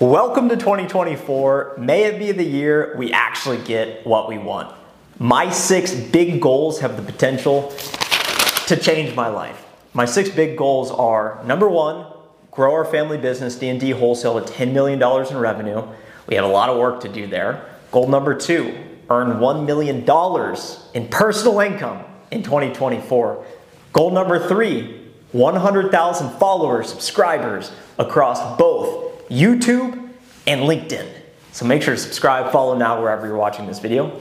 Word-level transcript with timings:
Welcome 0.00 0.48
to 0.50 0.56
2024. 0.56 1.74
May 1.76 2.04
it 2.04 2.20
be 2.20 2.30
the 2.30 2.44
year 2.44 2.94
we 2.96 3.12
actually 3.12 3.58
get 3.64 4.06
what 4.06 4.28
we 4.28 4.38
want. 4.38 4.72
My 5.18 5.50
six 5.50 5.92
big 5.92 6.40
goals 6.40 6.78
have 6.78 6.94
the 6.94 7.02
potential 7.02 7.74
to 8.68 8.76
change 8.76 9.16
my 9.16 9.26
life. 9.26 9.66
My 9.94 10.04
six 10.04 10.28
big 10.28 10.56
goals 10.56 10.92
are 10.92 11.42
number 11.44 11.68
one, 11.68 12.06
grow 12.52 12.74
our 12.74 12.84
family 12.84 13.18
business, 13.18 13.56
D&D 13.56 13.90
Wholesale, 13.90 14.40
to 14.40 14.52
$10 14.52 14.72
million 14.72 15.02
in 15.02 15.36
revenue. 15.36 15.82
We 16.28 16.36
have 16.36 16.44
a 16.44 16.48
lot 16.48 16.68
of 16.68 16.78
work 16.78 17.00
to 17.00 17.08
do 17.08 17.26
there. 17.26 17.68
Goal 17.90 18.06
number 18.06 18.36
two, 18.36 18.78
earn 19.10 19.40
$1 19.40 19.66
million 19.66 20.04
in 20.94 21.08
personal 21.08 21.58
income 21.58 22.04
in 22.30 22.44
2024. 22.44 23.44
Goal 23.92 24.10
number 24.12 24.46
three, 24.46 25.10
100,000 25.32 26.38
followers, 26.38 26.88
subscribers 26.88 27.72
across 27.98 28.56
both 28.56 29.07
YouTube, 29.28 30.10
and 30.46 30.62
LinkedIn. 30.62 31.08
So 31.52 31.66
make 31.66 31.82
sure 31.82 31.94
to 31.94 32.00
subscribe, 32.00 32.52
follow 32.52 32.76
now 32.76 33.00
wherever 33.00 33.26
you're 33.26 33.36
watching 33.36 33.66
this 33.66 33.78
video. 33.78 34.20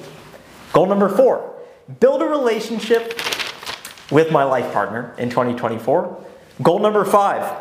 Goal 0.73 0.87
number 0.87 1.09
four, 1.09 1.55
build 1.99 2.21
a 2.21 2.25
relationship 2.25 3.19
with 4.11 4.31
my 4.31 4.43
life 4.43 4.73
partner 4.73 5.13
in 5.17 5.29
2024. 5.29 6.25
Goal 6.61 6.79
number 6.79 7.05
five, 7.05 7.57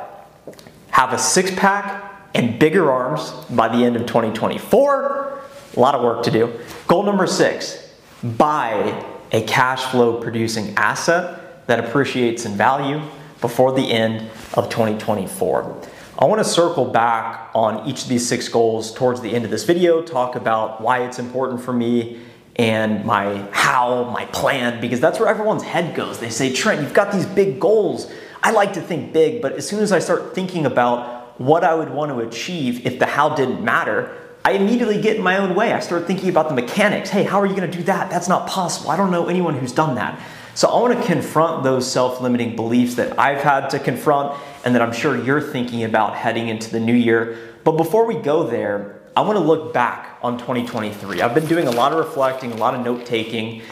have 0.91 1.13
a 1.13 1.19
six 1.19 1.51
pack 1.55 2.31
and 2.35 2.59
bigger 2.59 2.91
arms 2.91 3.31
by 3.51 3.69
the 3.69 3.85
end 3.85 3.97
of 3.97 4.03
2024. 4.07 5.41
A 5.77 5.81
lot 5.81 5.95
of 5.95 6.03
work 6.03 6.23
to 6.25 6.31
do. 6.31 6.59
Goal 6.87 7.03
number 7.03 7.27
six, 7.27 7.95
buy 8.23 9.05
a 9.33 9.43
cash 9.43 9.85
flow 9.85 10.21
producing 10.21 10.75
asset 10.77 11.67
that 11.67 11.81
appreciates 11.85 12.45
in 12.45 12.53
value 12.53 13.01
before 13.41 13.73
the 13.73 13.83
end 13.83 14.31
of 14.55 14.71
2024. 14.71 15.83
I 16.19 16.25
want 16.25 16.39
to 16.39 16.49
circle 16.49 16.87
back 16.87 17.51
on 17.55 17.87
each 17.87 18.05
of 18.05 18.09
these 18.09 18.27
six 18.27 18.49
goals 18.49 18.91
towards 18.95 19.21
the 19.21 19.35
end 19.35 19.45
of 19.45 19.51
this 19.51 19.65
video, 19.65 20.01
talk 20.01 20.35
about 20.35 20.81
why 20.81 21.05
it's 21.05 21.19
important 21.19 21.61
for 21.61 21.75
me 21.75 22.21
and 22.57 23.05
my 23.05 23.47
how, 23.53 24.05
my 24.05 24.25
plan, 24.27 24.81
because 24.81 24.99
that's 24.99 25.21
where 25.21 25.29
everyone's 25.29 25.63
head 25.63 25.95
goes. 25.95 26.19
They 26.19 26.31
say, 26.31 26.51
Trent, 26.55 26.81
you've 26.81 26.95
got 26.95 27.13
these 27.13 27.27
big 27.27 27.61
goals. 27.61 28.11
I 28.43 28.53
like 28.53 28.73
to 28.75 28.81
think 28.81 29.13
big, 29.13 29.43
but 29.43 29.53
as 29.53 29.69
soon 29.69 29.81
as 29.81 29.93
I 29.93 29.99
start 29.99 30.35
thinking 30.35 30.65
about 30.65 31.39
what 31.39 31.65
I 31.65 31.75
would 31.75 31.91
want 31.91 32.11
to 32.13 32.21
achieve 32.21 32.87
if 32.87 32.99
the 32.99 33.05
how 33.05 33.35
didn't 33.35 33.63
matter, 33.63 34.17
I 34.43 34.53
immediately 34.53 35.03
get 35.03 35.17
in 35.17 35.23
my 35.23 35.37
own 35.37 35.55
way. 35.55 35.75
I 35.75 35.81
start 35.81 36.07
thinking 36.07 36.31
about 36.31 36.49
the 36.49 36.55
mechanics. 36.55 37.11
Hey, 37.11 37.25
how 37.25 37.43
are 37.43 37.47
you 37.47 37.55
going 37.55 37.71
to 37.71 37.77
do 37.77 37.85
that? 37.85 38.09
That's 38.09 38.29
not 38.29 38.47
possible. 38.47 38.91
I 38.91 38.97
don't 38.97 39.11
know 39.11 39.27
anyone 39.27 39.59
who's 39.59 39.73
done 39.73 39.97
that. 39.97 40.19
So 40.55 40.69
I 40.69 40.81
want 40.81 40.99
to 40.99 41.05
confront 41.05 41.65
those 41.65 41.91
self 41.91 42.23
limiting 42.23 42.57
beliefs 42.57 42.95
that 42.95 43.19
I've 43.19 43.43
had 43.43 43.69
to 43.71 43.79
confront 43.79 44.41
and 44.67 44.75
that 44.75 44.83
I'm 44.83 44.93
sure 44.93 45.17
you're 45.17 45.41
thinking 45.41 45.85
about 45.85 46.17
heading 46.17 46.49
into 46.49 46.71
the 46.73 46.81
new 46.81 46.93
year. 46.93 47.39
But 47.63 47.79
before 47.79 48.05
we 48.05 48.17
go 48.17 48.45
there, 48.47 49.01
I 49.17 49.21
want 49.21 49.39
to 49.39 49.45
look 49.45 49.73
back 49.73 50.19
on 50.23 50.39
2023. 50.39 51.23
I've 51.23 51.35
been 51.35 51.47
doing 51.47 51.69
a 51.69 51.71
lot 51.71 51.93
of 51.93 51.99
reflecting, 51.99 52.51
a 52.51 52.57
lot 52.57 52.75
of 52.75 52.85
note 52.85 53.07
taking. 53.07 53.63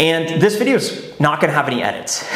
And 0.00 0.42
this 0.42 0.56
video 0.56 0.74
is 0.74 1.18
not 1.20 1.40
going 1.40 1.50
to 1.50 1.54
have 1.54 1.68
any 1.68 1.84
edits. 1.84 2.26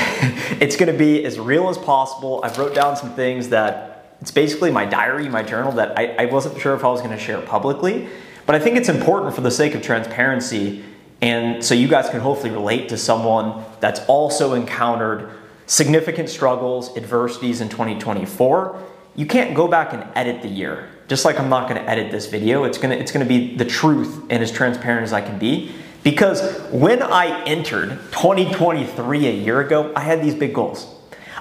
it's 0.62 0.76
going 0.76 0.90
to 0.90 0.96
be 0.96 1.24
as 1.24 1.40
real 1.40 1.68
as 1.68 1.76
possible. 1.76 2.40
I've 2.44 2.56
wrote 2.56 2.72
down 2.72 2.96
some 2.96 3.14
things 3.14 3.48
that 3.48 4.14
it's 4.20 4.30
basically 4.30 4.70
my 4.70 4.86
diary, 4.86 5.28
my 5.28 5.42
journal 5.42 5.72
that 5.72 5.98
I, 5.98 6.14
I 6.20 6.24
wasn't 6.26 6.58
sure 6.60 6.74
if 6.74 6.84
I 6.84 6.88
was 6.88 7.00
going 7.00 7.12
to 7.12 7.18
share 7.18 7.42
publicly. 7.42 8.08
But 8.46 8.54
I 8.54 8.60
think 8.60 8.76
it's 8.76 8.88
important 8.88 9.34
for 9.34 9.40
the 9.40 9.50
sake 9.50 9.74
of 9.74 9.82
transparency 9.82 10.84
and 11.20 11.64
so 11.64 11.74
you 11.74 11.88
guys 11.88 12.08
can 12.08 12.20
hopefully 12.20 12.52
relate 12.52 12.90
to 12.90 12.96
someone 12.96 13.64
that's 13.80 14.00
also 14.06 14.54
encountered 14.54 15.32
significant 15.68 16.28
struggles, 16.28 16.96
adversities 16.96 17.60
in 17.60 17.68
2024. 17.68 18.84
You 19.14 19.26
can't 19.26 19.54
go 19.54 19.68
back 19.68 19.92
and 19.92 20.04
edit 20.16 20.42
the 20.42 20.48
year. 20.48 20.88
Just 21.06 21.24
like 21.24 21.38
I'm 21.38 21.48
not 21.48 21.68
to 21.80 21.88
edit 21.88 22.10
this 22.10 22.26
video, 22.26 22.64
it's 22.64 22.78
to 22.78 22.90
it's 22.98 23.12
to 23.24 23.24
be 23.24 23.56
the 23.56 23.64
truth 23.64 24.22
and 24.30 24.42
as 24.42 24.50
transparent 24.50 25.04
as 25.04 25.12
I 25.12 25.20
can 25.20 25.38
be. 25.38 25.72
Because 26.02 26.40
when 26.70 27.02
I 27.02 27.44
entered 27.44 27.90
2023 28.12 29.26
a 29.26 29.32
year 29.32 29.60
ago, 29.60 29.92
I 29.94 30.00
had 30.00 30.22
these 30.22 30.34
big 30.34 30.54
goals. 30.54 30.94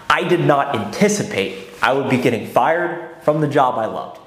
I 0.10 0.28
did 0.28 0.42
not 0.42 0.76
anticipate 0.76 1.68
I 1.82 1.94
would 1.94 2.10
be 2.10 2.18
getting 2.18 2.48
fired 2.48 3.22
from 3.24 3.42
the 3.42 3.48
job 3.48 3.78
I 3.78 3.86
loved. 3.86 4.18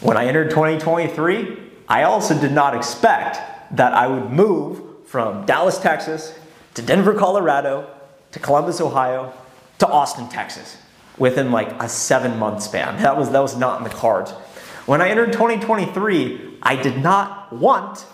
When 0.00 0.16
I 0.16 0.26
entered 0.26 0.50
2023, 0.50 1.58
I 1.88 2.02
also 2.02 2.38
did 2.38 2.52
not 2.52 2.74
expect 2.74 3.38
that 3.76 3.92
I 3.92 4.06
would 4.06 4.30
move 4.30 5.06
from 5.06 5.46
Dallas, 5.46 5.78
Texas, 5.78 6.38
to 6.74 6.82
Denver, 6.82 7.14
Colorado, 7.14 7.88
to 8.32 8.38
Columbus, 8.38 8.80
Ohio, 8.80 9.32
to 9.78 9.88
Austin, 9.88 10.28
Texas, 10.28 10.76
within 11.16 11.50
like 11.50 11.70
a 11.82 11.88
seven 11.88 12.38
month 12.38 12.62
span. 12.62 13.00
That 13.02 13.16
was, 13.16 13.30
that 13.30 13.40
was 13.40 13.56
not 13.56 13.78
in 13.78 13.84
the 13.84 13.90
cards. 13.90 14.32
When 14.86 15.00
I 15.00 15.08
entered 15.08 15.32
2023, 15.32 16.58
I 16.62 16.76
did 16.76 17.02
not 17.02 17.52
want 17.52 18.04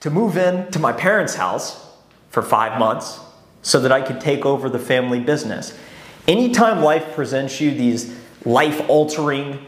to 0.00 0.10
move 0.10 0.36
in 0.36 0.70
to 0.72 0.78
my 0.78 0.92
parents' 0.92 1.34
house 1.34 1.86
for 2.30 2.42
five 2.42 2.78
months 2.78 3.20
so 3.62 3.80
that 3.80 3.92
I 3.92 4.02
could 4.02 4.20
take 4.20 4.44
over 4.44 4.68
the 4.68 4.78
family 4.78 5.20
business. 5.20 5.78
Anytime 6.26 6.82
life 6.82 7.14
presents 7.14 7.60
you 7.60 7.70
these 7.70 8.18
life 8.44 8.88
altering, 8.88 9.64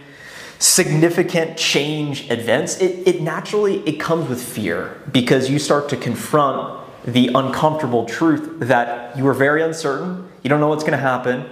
significant 0.59 1.57
change 1.57 2.31
events, 2.31 2.79
it, 2.81 3.07
it 3.07 3.23
naturally 3.23 3.79
it 3.89 4.01
comes 4.01 4.29
with 4.29 4.43
fear 4.43 5.01
because 5.13 5.51
you 5.51 5.59
start 5.59 5.89
to 5.91 5.97
confront 5.97 6.86
the 7.07 7.29
uncomfortable 7.35 8.05
truth 8.05 8.61
that 8.61 9.17
you 9.17 9.27
are 9.29 9.35
very 9.35 9.63
uncertain, 9.63 10.29
you 10.43 10.51
don't 10.51 10.61
know 10.61 10.69
what's 10.69 10.83
going 10.83 10.93
to 10.93 10.99
happen, 10.99 11.45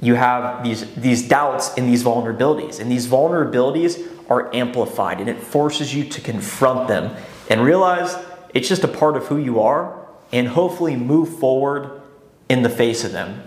you 0.00 0.14
have 0.14 0.64
these, 0.64 0.92
these 0.94 1.26
doubts 1.28 1.76
and 1.76 1.88
these 1.88 2.02
vulnerabilities. 2.02 2.80
And 2.80 2.90
these 2.90 3.06
vulnerabilities 3.06 4.08
are 4.30 4.54
amplified 4.54 5.20
and 5.20 5.28
it 5.28 5.38
forces 5.38 5.94
you 5.94 6.04
to 6.04 6.20
confront 6.20 6.88
them 6.88 7.14
and 7.50 7.62
realize 7.62 8.16
it's 8.54 8.68
just 8.68 8.84
a 8.84 8.88
part 8.88 9.16
of 9.16 9.26
who 9.26 9.36
you 9.36 9.60
are 9.60 10.06
and 10.32 10.48
hopefully 10.48 10.96
move 10.96 11.38
forward 11.38 12.00
in 12.48 12.62
the 12.62 12.68
face 12.68 13.04
of 13.04 13.12
them. 13.12 13.42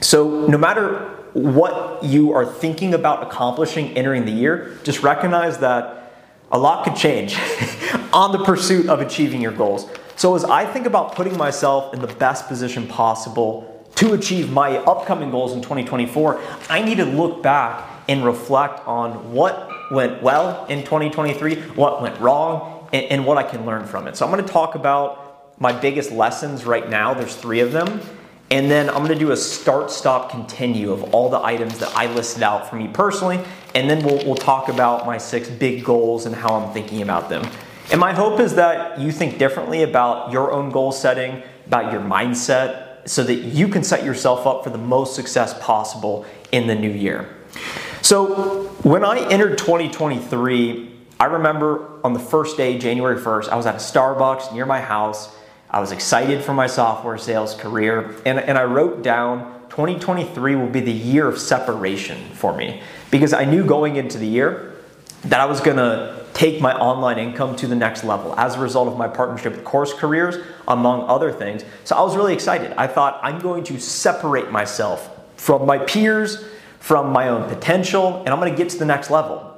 So, 0.00 0.46
no 0.46 0.58
matter 0.58 1.10
what 1.32 2.04
you 2.04 2.32
are 2.32 2.46
thinking 2.46 2.94
about 2.94 3.22
accomplishing 3.22 3.96
entering 3.96 4.24
the 4.24 4.32
year, 4.32 4.78
just 4.84 5.02
recognize 5.02 5.58
that 5.58 6.12
a 6.52 6.58
lot 6.58 6.84
could 6.84 6.94
change 6.94 7.36
on 8.12 8.32
the 8.32 8.44
pursuit 8.44 8.88
of 8.88 9.00
achieving 9.00 9.40
your 9.40 9.52
goals. 9.52 9.88
So, 10.16 10.36
as 10.36 10.44
I 10.44 10.64
think 10.64 10.86
about 10.86 11.14
putting 11.14 11.36
myself 11.36 11.92
in 11.92 12.00
the 12.00 12.06
best 12.06 12.46
position 12.46 12.86
possible 12.86 13.70
to 13.96 14.12
achieve 14.12 14.50
my 14.50 14.78
upcoming 14.78 15.30
goals 15.30 15.52
in 15.52 15.60
2024, 15.60 16.40
I 16.68 16.82
need 16.82 16.96
to 16.96 17.04
look 17.04 17.42
back 17.42 17.88
and 18.08 18.24
reflect 18.24 18.86
on 18.86 19.32
what 19.32 19.70
went 19.90 20.22
well 20.22 20.66
in 20.66 20.80
2023, 20.80 21.56
what 21.74 22.00
went 22.00 22.18
wrong, 22.20 22.88
and, 22.92 23.06
and 23.06 23.26
what 23.26 23.38
I 23.38 23.42
can 23.42 23.66
learn 23.66 23.86
from 23.86 24.06
it. 24.06 24.16
So, 24.16 24.24
I'm 24.24 24.30
gonna 24.30 24.46
talk 24.46 24.76
about 24.76 25.60
my 25.60 25.72
biggest 25.72 26.12
lessons 26.12 26.64
right 26.64 26.88
now. 26.88 27.14
There's 27.14 27.34
three 27.34 27.60
of 27.60 27.72
them. 27.72 28.00
And 28.50 28.70
then 28.70 28.88
I'm 28.88 29.02
gonna 29.02 29.14
do 29.16 29.32
a 29.32 29.36
start, 29.36 29.90
stop, 29.90 30.30
continue 30.30 30.92
of 30.92 31.14
all 31.14 31.28
the 31.28 31.40
items 31.40 31.78
that 31.80 31.96
I 31.96 32.06
listed 32.06 32.42
out 32.42 32.70
for 32.70 32.76
me 32.76 32.86
personally. 32.88 33.40
And 33.74 33.90
then 33.90 34.04
we'll, 34.04 34.24
we'll 34.24 34.36
talk 34.36 34.68
about 34.68 35.06
my 35.06 35.18
six 35.18 35.48
big 35.48 35.84
goals 35.84 36.26
and 36.26 36.34
how 36.34 36.54
I'm 36.54 36.72
thinking 36.72 37.02
about 37.02 37.28
them. 37.28 37.48
And 37.90 38.00
my 38.00 38.12
hope 38.12 38.40
is 38.40 38.54
that 38.54 38.98
you 38.98 39.12
think 39.12 39.38
differently 39.38 39.82
about 39.82 40.32
your 40.32 40.52
own 40.52 40.70
goal 40.70 40.92
setting, 40.92 41.42
about 41.66 41.92
your 41.92 42.00
mindset, 42.00 43.08
so 43.08 43.22
that 43.24 43.34
you 43.34 43.68
can 43.68 43.84
set 43.84 44.04
yourself 44.04 44.46
up 44.46 44.64
for 44.64 44.70
the 44.70 44.78
most 44.78 45.14
success 45.14 45.56
possible 45.60 46.24
in 46.52 46.66
the 46.66 46.74
new 46.74 46.90
year. 46.90 47.28
So, 48.00 48.64
when 48.82 49.04
I 49.04 49.18
entered 49.30 49.58
2023, 49.58 50.90
I 51.20 51.24
remember 51.26 52.00
on 52.04 52.12
the 52.12 52.18
first 52.18 52.56
day, 52.56 52.78
January 52.78 53.18
1st, 53.20 53.48
I 53.48 53.56
was 53.56 53.66
at 53.66 53.74
a 53.74 53.78
Starbucks 53.78 54.52
near 54.52 54.66
my 54.66 54.80
house. 54.80 55.34
I 55.70 55.80
was 55.80 55.92
excited 55.92 56.42
for 56.42 56.52
my 56.52 56.66
software 56.66 57.18
sales 57.18 57.54
career, 57.54 58.14
and, 58.26 58.38
and 58.38 58.58
I 58.58 58.64
wrote 58.64 59.02
down 59.02 59.54
2023 59.70 60.54
will 60.54 60.68
be 60.68 60.80
the 60.80 60.92
year 60.92 61.26
of 61.26 61.36
separation 61.36 62.16
for 62.30 62.56
me 62.56 62.80
because 63.10 63.32
I 63.32 63.44
knew 63.44 63.64
going 63.64 63.96
into 63.96 64.18
the 64.18 64.26
year 64.26 64.76
that 65.24 65.40
I 65.40 65.46
was 65.46 65.60
gonna 65.60 66.23
take 66.34 66.60
my 66.60 66.76
online 66.76 67.18
income 67.18 67.56
to 67.56 67.66
the 67.66 67.76
next 67.76 68.04
level 68.04 68.34
as 68.38 68.56
a 68.56 68.60
result 68.60 68.88
of 68.88 68.98
my 68.98 69.08
partnership 69.08 69.54
with 69.54 69.64
Course 69.64 69.94
Careers, 69.94 70.36
among 70.68 71.08
other 71.08 71.32
things. 71.32 71.64
So 71.84 71.96
I 71.96 72.02
was 72.02 72.16
really 72.16 72.34
excited. 72.34 72.72
I 72.76 72.88
thought 72.88 73.20
I'm 73.22 73.38
going 73.38 73.64
to 73.64 73.80
separate 73.80 74.50
myself 74.50 75.10
from 75.36 75.64
my 75.64 75.78
peers, 75.78 76.44
from 76.80 77.12
my 77.12 77.28
own 77.28 77.48
potential, 77.48 78.18
and 78.18 78.30
I'm 78.30 78.38
gonna 78.40 78.54
get 78.54 78.68
to 78.70 78.78
the 78.78 78.84
next 78.84 79.10
level. 79.10 79.52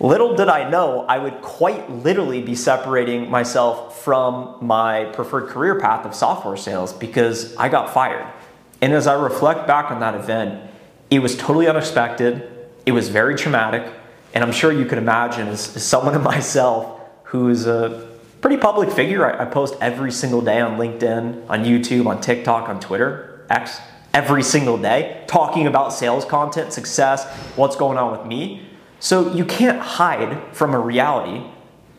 Little 0.00 0.36
did 0.36 0.48
I 0.48 0.70
know 0.70 1.04
I 1.08 1.18
would 1.18 1.42
quite 1.42 1.90
literally 1.90 2.40
be 2.40 2.54
separating 2.54 3.28
myself 3.28 4.02
from 4.04 4.56
my 4.60 5.06
preferred 5.06 5.48
career 5.48 5.80
path 5.80 6.06
of 6.06 6.14
software 6.14 6.56
sales 6.56 6.92
because 6.92 7.56
I 7.56 7.68
got 7.68 7.92
fired. 7.92 8.32
And 8.80 8.92
as 8.92 9.08
I 9.08 9.20
reflect 9.20 9.66
back 9.66 9.90
on 9.90 9.98
that 9.98 10.14
event, 10.14 10.70
it 11.10 11.18
was 11.18 11.36
totally 11.36 11.66
unexpected, 11.66 12.48
it 12.86 12.92
was 12.92 13.08
very 13.08 13.34
traumatic, 13.34 13.92
and 14.34 14.44
I'm 14.44 14.52
sure 14.52 14.72
you 14.72 14.84
can 14.84 14.98
imagine 14.98 15.48
as, 15.48 15.76
as 15.76 15.84
someone 15.84 16.14
of 16.14 16.22
myself 16.34 17.00
who's 17.24 17.66
a 17.66 18.08
pretty 18.40 18.56
public 18.56 18.90
figure, 18.90 19.26
I, 19.26 19.42
I 19.42 19.44
post 19.46 19.74
every 19.80 20.12
single 20.12 20.40
day 20.40 20.60
on 20.60 20.78
LinkedIn, 20.78 21.48
on 21.48 21.64
YouTube, 21.64 22.06
on 22.06 22.20
TikTok, 22.20 22.68
on 22.68 22.80
Twitter, 22.80 23.44
X, 23.50 23.78
every 24.14 24.42
single 24.42 24.78
day, 24.78 25.24
talking 25.26 25.66
about 25.66 25.92
sales 25.92 26.24
content, 26.24 26.72
success, 26.72 27.26
what's 27.56 27.76
going 27.76 27.98
on 27.98 28.16
with 28.16 28.26
me. 28.26 28.62
So 29.00 29.32
you 29.32 29.44
can't 29.44 29.78
hide 29.78 30.38
from 30.52 30.74
a 30.74 30.78
reality 30.78 31.44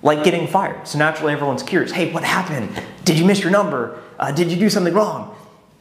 like 0.02 0.24
getting 0.24 0.48
fired. 0.48 0.88
So 0.88 0.98
naturally, 0.98 1.34
everyone's 1.34 1.64
curious 1.64 1.92
hey, 1.92 2.12
what 2.12 2.24
happened? 2.24 2.70
Did 3.06 3.18
you 3.18 3.26
miss 3.26 3.42
your 3.42 3.52
number? 3.52 4.02
Uh, 4.18 4.32
did 4.32 4.52
you 4.52 4.58
do 4.58 4.70
something 4.70 4.94
wrong? 4.94 5.36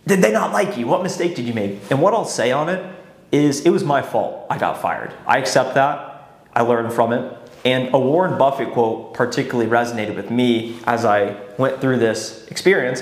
Did 0.06 0.22
they 0.22 0.32
not 0.32 0.52
like 0.52 0.76
you? 0.78 0.86
What 0.86 1.02
mistake 1.02 1.36
did 1.36 1.44
you 1.44 1.54
make? 1.54 1.78
And 1.90 2.00
what 2.00 2.14
I'll 2.14 2.24
say 2.24 2.50
on 2.50 2.68
it 2.68 2.84
is 3.30 3.60
it 3.66 3.70
was 3.70 3.84
my 3.84 4.00
fault 4.00 4.46
I 4.48 4.58
got 4.58 4.80
fired. 4.80 5.12
I 5.26 5.38
accept 5.38 5.74
that. 5.74 6.07
I 6.58 6.62
learned 6.62 6.92
from 6.92 7.12
it. 7.12 7.36
And 7.64 7.94
a 7.94 7.98
Warren 7.98 8.36
Buffett 8.36 8.72
quote 8.72 9.14
particularly 9.14 9.70
resonated 9.70 10.16
with 10.16 10.28
me 10.28 10.80
as 10.86 11.04
I 11.04 11.36
went 11.56 11.80
through 11.80 11.98
this 11.98 12.46
experience. 12.48 13.00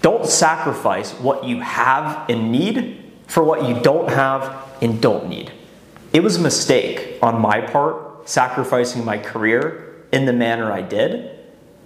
Don't 0.00 0.26
sacrifice 0.26 1.12
what 1.12 1.44
you 1.44 1.60
have 1.60 2.30
and 2.30 2.50
need 2.50 3.12
for 3.26 3.44
what 3.44 3.68
you 3.68 3.78
don't 3.82 4.08
have 4.08 4.74
and 4.80 5.02
don't 5.02 5.28
need. 5.28 5.52
It 6.14 6.22
was 6.22 6.36
a 6.36 6.40
mistake 6.40 7.18
on 7.20 7.42
my 7.42 7.60
part 7.60 8.26
sacrificing 8.26 9.04
my 9.04 9.18
career 9.18 10.06
in 10.10 10.24
the 10.24 10.32
manner 10.32 10.72
I 10.72 10.80
did. 10.80 11.38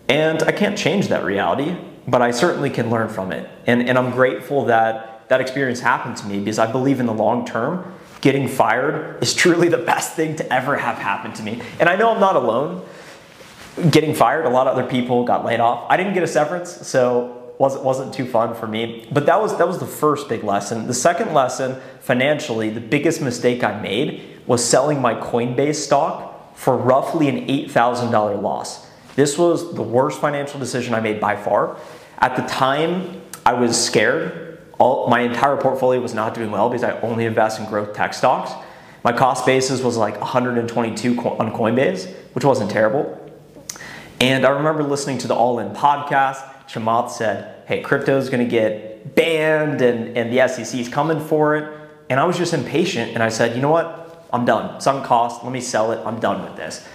And 0.09 0.41
I 0.45 0.53
can't 0.53 0.79
change 0.79 1.09
that 1.09 1.25
reality, 1.25 1.77
but 2.07 2.23
I 2.23 2.31
certainly 2.31 2.71
can 2.71 2.91
learn 2.91 3.09
from 3.09 3.33
it. 3.33 3.51
And, 3.67 3.89
and 3.89 3.99
I'm 3.99 4.13
grateful 4.13 4.67
that 4.67 5.29
that 5.29 5.41
experience 5.41 5.81
happened 5.81 6.17
to 6.19 6.27
me 6.27 6.39
because 6.39 6.61
I 6.61 6.71
believe 6.71 7.01
in 7.01 7.07
the 7.07 7.15
long 7.15 7.45
term, 7.45 7.98
getting 8.21 8.49
fired 8.49 9.23
is 9.23 9.35
truly 9.35 9.69
the 9.69 9.79
best 9.79 10.15
thing 10.15 10.37
to 10.37 10.53
ever 10.53 10.77
have 10.77 10.99
happened 10.99 11.35
to 11.37 11.43
me. 11.43 11.61
And 11.79 11.89
I 11.89 11.97
know 11.97 12.13
I'm 12.13 12.21
not 12.21 12.37
alone. 12.37 12.85
Getting 13.91 14.15
fired, 14.15 14.45
a 14.45 14.49
lot 14.49 14.67
of 14.67 14.77
other 14.77 14.89
people 14.89 15.25
got 15.25 15.45
laid 15.45 15.61
off. 15.61 15.87
I 15.89 15.97
didn't 15.97 16.15
get 16.15 16.25
a 16.25 16.27
severance, 16.27 16.87
so 16.87 17.55
wasn't 17.59 17.85
wasn't 17.85 18.15
too 18.15 18.27
fun 18.27 18.55
for 18.55 18.67
me. 18.67 19.07
But 19.13 19.27
that 19.27 19.41
was 19.41 19.57
that 19.59 19.69
was 19.69 19.79
the 19.79 19.87
first 19.87 20.29
big 20.29 20.43
lesson. 20.43 20.87
The 20.87 20.95
second 20.95 21.33
lesson, 21.33 21.81
financially, 22.01 22.71
the 22.71 22.81
biggest 22.81 23.21
mistake 23.21 23.63
I 23.63 23.81
made 23.81 24.41
was 24.47 24.65
selling 24.65 25.01
my 25.01 25.15
Coinbase 25.15 25.77
stock 25.77 26.57
for 26.57 26.77
roughly 26.77 27.29
an 27.29 27.49
eight 27.49 27.71
thousand 27.71 28.11
dollar 28.11 28.37
loss. 28.37 28.87
This 29.15 29.37
was 29.37 29.75
the 29.75 29.83
worst 29.83 30.21
financial 30.21 30.59
decision 30.59 30.95
I 30.95 31.01
made 31.01 31.21
by 31.21 31.37
far. 31.37 31.77
At 32.19 32.37
the 32.37 32.43
time, 32.43 33.23
I 33.45 33.53
was 33.53 33.83
scared. 33.83 34.48
All, 34.79 35.09
my 35.09 35.21
entire 35.21 35.57
portfolio 35.57 36.01
was 36.01 36.15
not 36.15 36.35
doing 36.35 36.51
well 36.51 36.69
because 36.69 36.85
I 36.85 37.01
only 37.01 37.25
invest 37.25 37.61
in 37.61 37.67
growth 37.67 37.95
tech 37.95 38.15
stocks. 38.15 38.53
My 39.05 39.13
cost 39.13 39.45
basis 39.47 39.83
was 39.83 39.97
like 39.97 40.21
122 40.21 41.19
on 41.21 41.53
Coinbase, 41.53 42.13
which 42.35 42.45
wasn't 42.45 42.71
terrible. 42.71 43.15
And 44.21 44.45
I 44.45 44.51
remember 44.51 44.83
listening 44.83 45.19
to 45.19 45.29
the 45.29 45.35
All 45.35 45.59
In 45.59 45.71
podcast 45.71 46.43
Chamath 46.69 47.11
said, 47.11 47.63
hey, 47.67 47.81
crypto 47.81 48.19
is 48.19 48.29
going 48.29 48.45
to 48.45 48.51
get 48.51 49.15
banned 49.15 49.81
and, 49.81 50.17
and 50.17 50.33
the 50.33 50.47
SEC 50.49 50.79
is 50.79 50.89
coming 50.89 51.19
for 51.19 51.57
it. 51.57 51.91
And 52.11 52.21
I 52.21 52.25
was 52.25 52.37
just 52.37 52.53
impatient 52.53 53.13
and 53.13 53.23
I 53.23 53.31
said, 53.31 53.57
you 53.57 53.63
know 53.63 53.71
what? 53.71 54.27
I'm 54.33 54.45
done. 54.45 54.81
Sunk 54.81 55.07
cost. 55.07 55.43
Let 55.43 55.53
me 55.53 55.61
sell 55.61 55.93
it. 55.93 56.05
I'm 56.05 56.21
done 56.21 56.45
with 56.45 56.57
this. 56.57 56.87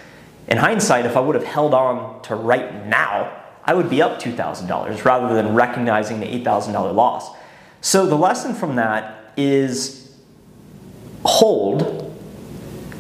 In 0.47 0.57
hindsight, 0.57 1.06
if 1.06 1.18
I 1.18 1.19
would 1.19 1.35
have 1.35 1.44
held 1.44 1.74
on 1.74 2.21
to 2.24 2.35
right 2.35 2.85
now, 2.85 3.41
I 3.65 3.74
would 3.74 3.89
be 3.89 4.01
up 4.01 4.21
$2,000 4.21 5.06
rather 5.06 5.33
than 5.33 5.56
recognizing 5.56 6.19
the 6.19 6.27
$8,000 6.27 6.94
loss. 6.94 7.31
So 7.83 8.06
the 8.06 8.15
lesson 8.15 8.56
from 8.56 8.77
that 8.77 9.33
is 9.35 10.15
hold 11.25 12.15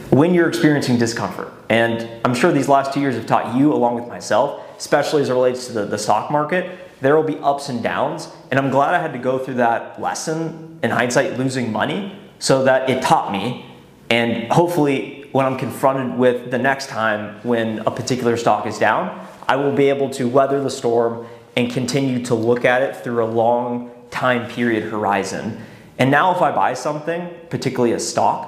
when 0.09 0.33
you're 0.33 0.49
experiencing 0.49 0.97
discomfort. 0.97 1.53
And 1.69 2.07
I'm 2.25 2.35
sure 2.35 2.51
these 2.51 2.67
last 2.67 2.93
two 2.93 2.99
years 2.99 3.15
have 3.15 3.25
taught 3.25 3.55
you, 3.55 3.71
along 3.71 3.95
with 3.95 4.09
myself, 4.09 4.61
especially 4.77 5.21
as 5.21 5.29
it 5.29 5.33
relates 5.33 5.67
to 5.67 5.73
the, 5.73 5.85
the 5.85 5.97
stock 5.97 6.29
market, 6.29 6.77
there 6.99 7.15
will 7.15 7.23
be 7.23 7.37
ups 7.37 7.69
and 7.69 7.81
downs. 7.81 8.27
And 8.51 8.59
I'm 8.59 8.69
glad 8.71 8.93
I 8.93 9.01
had 9.01 9.13
to 9.13 9.19
go 9.19 9.39
through 9.39 9.53
that 9.55 10.01
lesson 10.01 10.79
in 10.83 10.91
hindsight, 10.91 11.39
losing 11.39 11.71
money, 11.71 12.19
so 12.39 12.65
that 12.65 12.89
it 12.89 13.01
taught 13.01 13.31
me. 13.31 13.65
And 14.09 14.51
hopefully, 14.51 15.29
when 15.31 15.45
I'm 15.45 15.57
confronted 15.57 16.19
with 16.19 16.51
the 16.51 16.57
next 16.57 16.89
time 16.89 17.39
when 17.43 17.79
a 17.79 17.91
particular 17.91 18.35
stock 18.35 18.67
is 18.67 18.77
down, 18.79 19.25
I 19.47 19.55
will 19.55 19.71
be 19.71 19.87
able 19.87 20.09
to 20.09 20.27
weather 20.27 20.61
the 20.61 20.69
storm 20.69 21.25
and 21.55 21.71
continue 21.71 22.25
to 22.25 22.35
look 22.35 22.65
at 22.65 22.81
it 22.81 22.97
through 22.97 23.23
a 23.23 23.31
long 23.31 23.89
time 24.23 24.49
period 24.49 24.89
horizon. 24.89 25.59
And 25.99 26.09
now, 26.09 26.33
if 26.33 26.41
I 26.41 26.49
buy 26.51 26.75
something, 26.75 27.29
particularly 27.49 27.91
a 27.91 27.99
stock, 27.99 28.41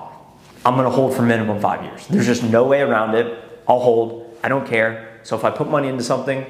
I'm 0.66 0.78
gonna 0.78 0.90
hold 0.90 1.14
for 1.14 1.22
minimum 1.22 1.60
five 1.60 1.84
years. 1.84 2.08
There's 2.08 2.26
just 2.26 2.44
no 2.44 2.64
way 2.64 2.80
around 2.80 3.14
it. 3.16 3.28
I'll 3.68 3.82
hold. 3.82 4.38
I 4.42 4.48
don't 4.48 4.66
care. 4.66 5.20
So 5.24 5.36
if 5.36 5.44
I 5.44 5.50
put 5.50 5.70
money 5.70 5.90
into 5.90 6.02
something, 6.02 6.46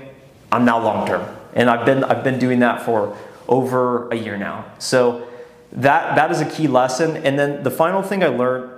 I'm 0.52 0.64
now 0.64 0.80
long 0.80 1.08
term. 1.08 1.24
And 1.56 1.72
I've 1.72 1.88
been 1.88 2.04
I've 2.04 2.24
been 2.24 2.38
doing 2.38 2.60
that 2.60 2.86
for 2.86 3.18
over 3.48 4.08
a 4.10 4.16
year 4.16 4.38
now. 4.38 4.66
So 4.78 5.28
that 5.72 6.16
that 6.18 6.30
is 6.30 6.42
a 6.42 6.50
key 6.50 6.68
lesson. 6.68 7.18
And 7.18 7.40
then 7.40 7.64
the 7.64 7.72
final 7.72 8.04
thing 8.04 8.24
I 8.24 8.28
learned 8.28 8.70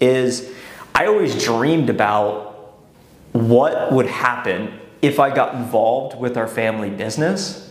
is 0.00 0.50
I 0.94 1.06
always 1.06 1.44
dreamed 1.44 1.90
about 1.90 2.80
what 3.32 3.92
would 3.92 4.06
happen 4.06 4.80
if 5.02 5.20
I 5.20 5.28
got 5.34 5.54
involved 5.56 6.18
with 6.18 6.38
our 6.38 6.48
family 6.48 6.88
business. 6.88 7.69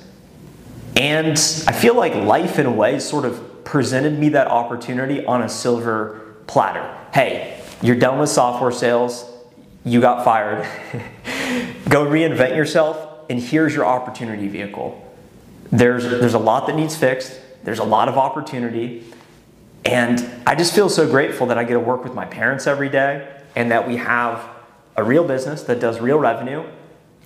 And 1.00 1.38
I 1.66 1.72
feel 1.72 1.96
like 1.96 2.14
life 2.14 2.60
in 2.60 2.66
a 2.66 2.72
way 2.72 3.00
sort 3.00 3.24
of 3.24 3.64
presented 3.64 4.20
me 4.20 4.30
that 4.30 4.48
opportunity 4.48 5.26
on 5.26 5.42
a 5.42 5.48
silver 5.48 6.36
platter. 6.46 6.94
Hey, 7.14 7.64
you're 7.82 7.96
done 7.96 8.20
with 8.20 8.28
software 8.28 8.74
sales, 8.74 9.26
you 9.86 10.02
got 10.02 10.26
fired. 10.26 10.68
Go 11.90 12.06
reinvent 12.06 12.54
yourself, 12.54 13.30
and 13.30 13.40
here's 13.40 13.74
your 13.74 13.86
opportunity 13.86 14.50
vehicle. 14.50 15.02
There's, 15.72 16.04
there's 16.04 16.34
a 16.34 16.40
lot 16.40 16.68
that 16.68 16.76
needs 16.76 16.98
fixed, 16.98 17.40
there's 17.64 17.80
a 17.80 17.86
lot 17.86 18.10
of 18.10 18.18
opportunity, 18.18 19.06
and 19.86 20.30
I 20.46 20.54
just 20.56 20.76
feel 20.76 20.90
so 20.90 21.10
grateful 21.10 21.48
that 21.48 21.58
I 21.58 21.64
get 21.64 21.76
to 21.76 21.80
work 21.80 22.04
with 22.04 22.14
my 22.14 22.26
parents 22.26 22.68
every 22.68 22.90
day 22.90 23.42
and 23.56 23.72
that 23.72 23.88
we 23.88 23.96
have 23.96 24.46
a 24.98 25.04
real 25.04 25.24
business 25.24 25.64
that 25.64 25.80
does 25.80 26.02
real 26.02 26.20
revenue, 26.20 26.66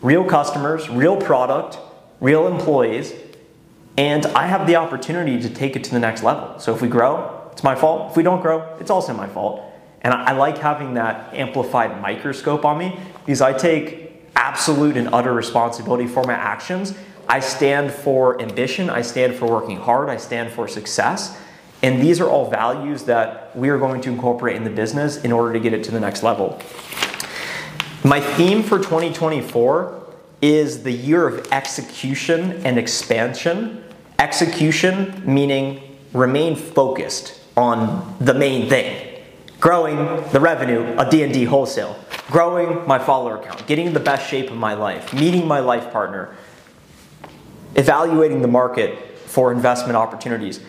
real 0.03 0.25
customers, 0.25 0.89
real 0.91 1.17
product, 1.17 1.79
real 2.19 2.45
employees, 2.45 3.13
and 3.97 4.25
I 4.27 4.47
have 4.47 4.65
the 4.65 4.75
opportunity 4.75 5.39
to 5.41 5.49
take 5.49 5.75
it 5.75 5.83
to 5.85 5.91
the 5.91 5.99
next 5.99 6.23
level. 6.23 6.59
So 6.59 6.73
if 6.73 6.81
we 6.81 6.87
grow, 6.87 7.49
it's 7.51 7.63
my 7.63 7.75
fault. 7.75 8.11
If 8.11 8.17
we 8.17 8.23
don't 8.23 8.41
grow, 8.41 8.75
it's 8.79 8.89
also 8.89 9.13
my 9.13 9.27
fault. 9.27 9.63
And 10.01 10.13
I, 10.13 10.33
like 10.33 10.57
having 10.57 10.95
that 10.95 11.33
amplified 11.33 12.01
microscope 12.01 12.65
on 12.65 12.77
me 12.77 12.99
because 13.25 13.41
I 13.41 13.53
take 13.53 14.11
absolute 14.35 14.97
and 14.97 15.09
utter 15.13 15.33
responsibility 15.33 16.07
for 16.07 16.23
my 16.23 16.33
actions. 16.33 16.93
I 17.29 17.39
stand 17.39 17.91
for 17.91 18.41
ambition, 18.41 18.89
I 18.89 19.01
stand 19.01 19.35
for 19.35 19.47
working 19.47 19.77
hard, 19.77 20.09
I 20.09 20.17
stand 20.17 20.51
for 20.51 20.67
success. 20.67 21.37
And 21.81 22.01
these 22.01 22.19
are 22.19 22.29
all 22.29 22.49
values 22.49 23.03
that 23.03 23.55
we 23.55 23.69
are 23.69 23.77
going 23.77 24.01
to 24.01 24.09
incorporate 24.09 24.57
in 24.57 24.63
the 24.63 24.69
business 24.69 25.17
in 25.17 25.31
order 25.31 25.53
to 25.53 25.59
get 25.59 25.73
it 25.73 25.83
to 25.85 25.91
the 25.91 25.99
next 25.99 26.23
level. 26.23 26.59
My 28.03 28.19
theme 28.19 28.63
for 28.63 28.77
2024 28.77 30.02
is 30.43 30.83
the 30.83 30.91
year 30.91 31.25
of 31.25 31.47
execution 31.53 32.51
and 32.65 32.77
expansion. 32.77 33.81
Execution 34.19 35.23
meaning 35.25 35.97
remain 36.11 36.55
focused 36.57 37.39
on 37.55 38.15
the 38.19 38.33
main 38.33 38.67
thing 38.67 39.09
growing 39.63 39.95
the 40.33 40.39
revenue 40.41 40.83
of 40.97 41.09
D&D 41.09 41.45
wholesale, 41.45 41.97
growing 42.27 42.85
my 42.85 42.99
follower 42.99 43.41
count, 43.41 43.65
getting 43.65 43.87
in 43.87 43.93
the 43.93 43.99
best 44.01 44.29
shape 44.29 44.51
of 44.51 44.57
my 44.57 44.73
life, 44.73 45.13
meeting 45.13 45.47
my 45.47 45.59
life 45.59 45.89
partner, 45.89 46.35
evaluating 47.75 48.41
the 48.41 48.47
market 48.49 49.17
for 49.19 49.53
investment 49.53 49.95
opportunities. 49.95 50.59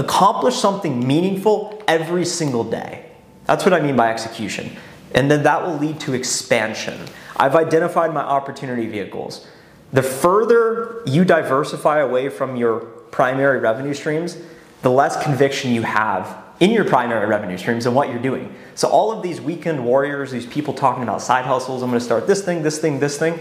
Accomplish 0.00 0.56
something 0.56 1.06
meaningful 1.06 1.80
every 1.86 2.24
single 2.24 2.64
day. 2.64 3.06
That's 3.44 3.64
what 3.64 3.72
I 3.72 3.80
mean 3.80 3.94
by 3.94 4.10
execution. 4.10 4.76
And 5.14 5.30
then 5.30 5.44
that 5.44 5.64
will 5.64 5.78
lead 5.78 6.00
to 6.00 6.14
expansion. 6.14 6.98
I've 7.40 7.56
identified 7.56 8.12
my 8.12 8.20
opportunity 8.20 8.86
vehicles. 8.86 9.46
The 9.94 10.02
further 10.02 11.02
you 11.06 11.24
diversify 11.24 12.00
away 12.00 12.28
from 12.28 12.54
your 12.54 12.80
primary 12.80 13.58
revenue 13.58 13.94
streams, 13.94 14.36
the 14.82 14.90
less 14.90 15.20
conviction 15.22 15.72
you 15.72 15.80
have 15.80 16.44
in 16.60 16.70
your 16.70 16.84
primary 16.84 17.26
revenue 17.26 17.56
streams 17.56 17.86
and 17.86 17.96
what 17.96 18.10
you're 18.10 18.20
doing. 18.20 18.54
So 18.74 18.88
all 18.88 19.10
of 19.10 19.22
these 19.22 19.40
weekend 19.40 19.82
warriors, 19.82 20.30
these 20.30 20.44
people 20.44 20.74
talking 20.74 21.02
about 21.02 21.22
side 21.22 21.46
hustles, 21.46 21.82
I'm 21.82 21.90
to 21.92 21.98
start 21.98 22.26
this 22.26 22.44
thing, 22.44 22.62
this 22.62 22.78
thing, 22.78 23.00
this 23.00 23.18
thing. 23.18 23.40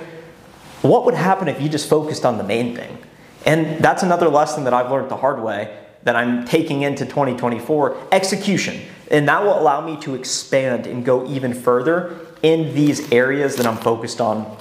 What 0.81 1.03
would 1.03 1.13
happen 1.13 1.49
if 1.49 1.61
you 1.61 1.67
just 1.67 1.89
focused 1.89 2.25
on 2.25 2.37
the 2.37 2.43
main 2.45 2.77
thing? 2.77 2.97
And 3.45 3.83
that's 3.83 4.01
another 4.01 4.29
lesson 4.29 4.63
that 4.63 4.73
I've 4.73 4.89
learned 4.89 5.09
the 5.11 5.17
hard 5.17 5.43
way 5.43 5.77
that 6.03 6.15
I'm 6.15 6.45
taking 6.45 6.83
into 6.83 7.05
2024, 7.05 8.07
execution. 8.13 8.79
And 9.11 9.27
that 9.27 9.43
will 9.43 9.59
allow 9.59 9.85
me 9.85 9.99
to 10.03 10.15
expand 10.15 10.87
and 10.87 11.03
go 11.03 11.27
even 11.27 11.53
further 11.53 12.27
in 12.43 12.73
these 12.73 13.11
areas 13.11 13.55
that 13.57 13.65
I'm 13.65 13.77
focused 13.77 14.21
on, 14.21 14.57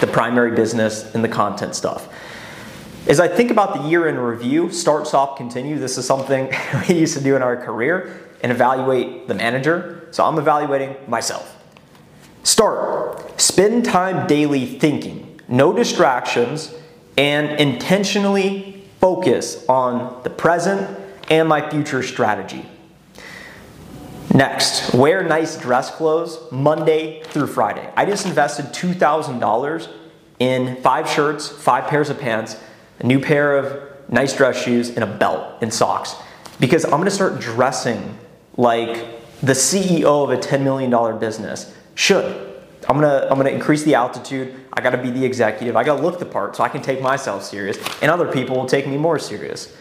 the 0.00 0.06
primary 0.06 0.54
business 0.54 1.14
and 1.14 1.24
the 1.24 1.28
content 1.28 1.74
stuff. 1.74 2.08
As 3.06 3.20
I 3.20 3.28
think 3.28 3.50
about 3.50 3.74
the 3.74 3.88
year 3.88 4.06
in 4.06 4.18
review, 4.18 4.70
start, 4.70 5.06
stop, 5.06 5.36
continue, 5.36 5.78
this 5.78 5.96
is 5.96 6.06
something 6.06 6.52
we 6.88 6.96
used 6.96 7.16
to 7.16 7.24
do 7.24 7.36
in 7.36 7.42
our 7.42 7.56
career 7.56 8.20
and 8.42 8.52
evaluate 8.52 9.26
the 9.26 9.34
manager. 9.34 10.08
So 10.10 10.24
I'm 10.24 10.38
evaluating 10.38 10.96
myself. 11.08 11.56
Start, 12.42 13.40
spend 13.40 13.84
time 13.84 14.26
daily 14.26 14.66
thinking, 14.78 15.40
no 15.48 15.72
distractions, 15.72 16.74
and 17.16 17.58
intentionally 17.60 18.84
focus 19.00 19.64
on 19.68 20.22
the 20.22 20.30
present 20.30 20.98
and 21.30 21.48
my 21.48 21.68
future 21.68 22.02
strategy. 22.02 22.64
Next, 24.34 24.94
wear 24.94 25.22
nice 25.22 25.58
dress 25.58 25.90
clothes 25.90 26.38
Monday 26.52 27.22
through 27.24 27.46
Friday. 27.46 27.90
I 27.96 28.04
just 28.04 28.26
invested 28.26 28.66
$2,000 28.66 29.88
in 30.38 30.76
five 30.76 31.08
shirts, 31.08 31.48
five 31.48 31.88
pairs 31.88 32.10
of 32.10 32.20
pants, 32.20 32.56
a 33.00 33.06
new 33.06 33.20
pair 33.20 33.56
of 33.56 33.82
nice 34.10 34.36
dress 34.36 34.62
shoes, 34.62 34.90
and 34.90 35.02
a 35.02 35.06
belt 35.06 35.56
and 35.62 35.72
socks. 35.72 36.14
Because 36.60 36.84
I'm 36.84 36.92
gonna 36.92 37.10
start 37.10 37.40
dressing 37.40 38.18
like 38.56 39.06
the 39.40 39.52
CEO 39.52 40.24
of 40.24 40.30
a 40.30 40.36
$10 40.36 40.62
million 40.62 41.18
business 41.18 41.74
should. 41.94 42.24
I'm 42.88 43.00
gonna, 43.00 43.26
I'm 43.30 43.36
gonna 43.36 43.50
increase 43.50 43.82
the 43.84 43.94
altitude. 43.94 44.54
I 44.72 44.80
gotta 44.80 44.98
be 44.98 45.10
the 45.10 45.24
executive. 45.24 45.76
I 45.76 45.84
gotta 45.84 46.02
look 46.02 46.18
the 46.18 46.26
part 46.26 46.56
so 46.56 46.64
I 46.64 46.68
can 46.68 46.82
take 46.82 47.00
myself 47.00 47.44
serious, 47.44 47.78
and 48.02 48.10
other 48.10 48.30
people 48.30 48.56
will 48.56 48.66
take 48.66 48.86
me 48.86 48.96
more 48.96 49.18
serious. 49.18 49.74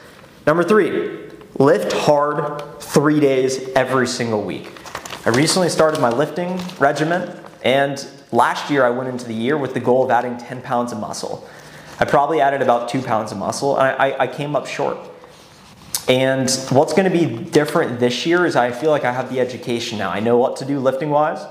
Number 0.45 0.63
three, 0.63 1.29
lift 1.55 1.93
hard 1.93 2.61
three 2.79 3.19
days 3.19 3.69
every 3.69 4.07
single 4.07 4.43
week. 4.43 4.71
I 5.25 5.29
recently 5.29 5.69
started 5.69 5.99
my 5.99 6.09
lifting 6.09 6.59
regimen, 6.79 7.37
and 7.63 8.07
last 8.31 8.69
year 8.69 8.85
I 8.85 8.89
went 8.89 9.09
into 9.09 9.25
the 9.25 9.33
year 9.33 9.57
with 9.57 9.73
the 9.73 9.79
goal 9.79 10.03
of 10.03 10.11
adding 10.11 10.37
10 10.37 10.61
pounds 10.61 10.91
of 10.91 10.99
muscle. 10.99 11.47
I 11.99 12.05
probably 12.05 12.41
added 12.41 12.61
about 12.61 12.89
two 12.89 13.01
pounds 13.01 13.31
of 13.31 13.37
muscle, 13.37 13.77
and 13.77 13.87
I, 13.87 14.15
I 14.19 14.27
came 14.27 14.55
up 14.55 14.67
short. 14.67 14.97
And 16.07 16.49
what's 16.69 16.93
going 16.93 17.11
to 17.11 17.17
be 17.17 17.43
different 17.43 17.99
this 17.99 18.25
year 18.25 18.45
is 18.45 18.55
I 18.55 18.71
feel 18.71 18.91
like 18.91 19.03
I 19.03 19.11
have 19.11 19.29
the 19.29 19.39
education 19.41 19.97
now. 19.97 20.09
I 20.09 20.21
know 20.21 20.37
what 20.37 20.57
to 20.57 20.65
do 20.65 20.79
lifting 20.79 21.09
wise, 21.09 21.45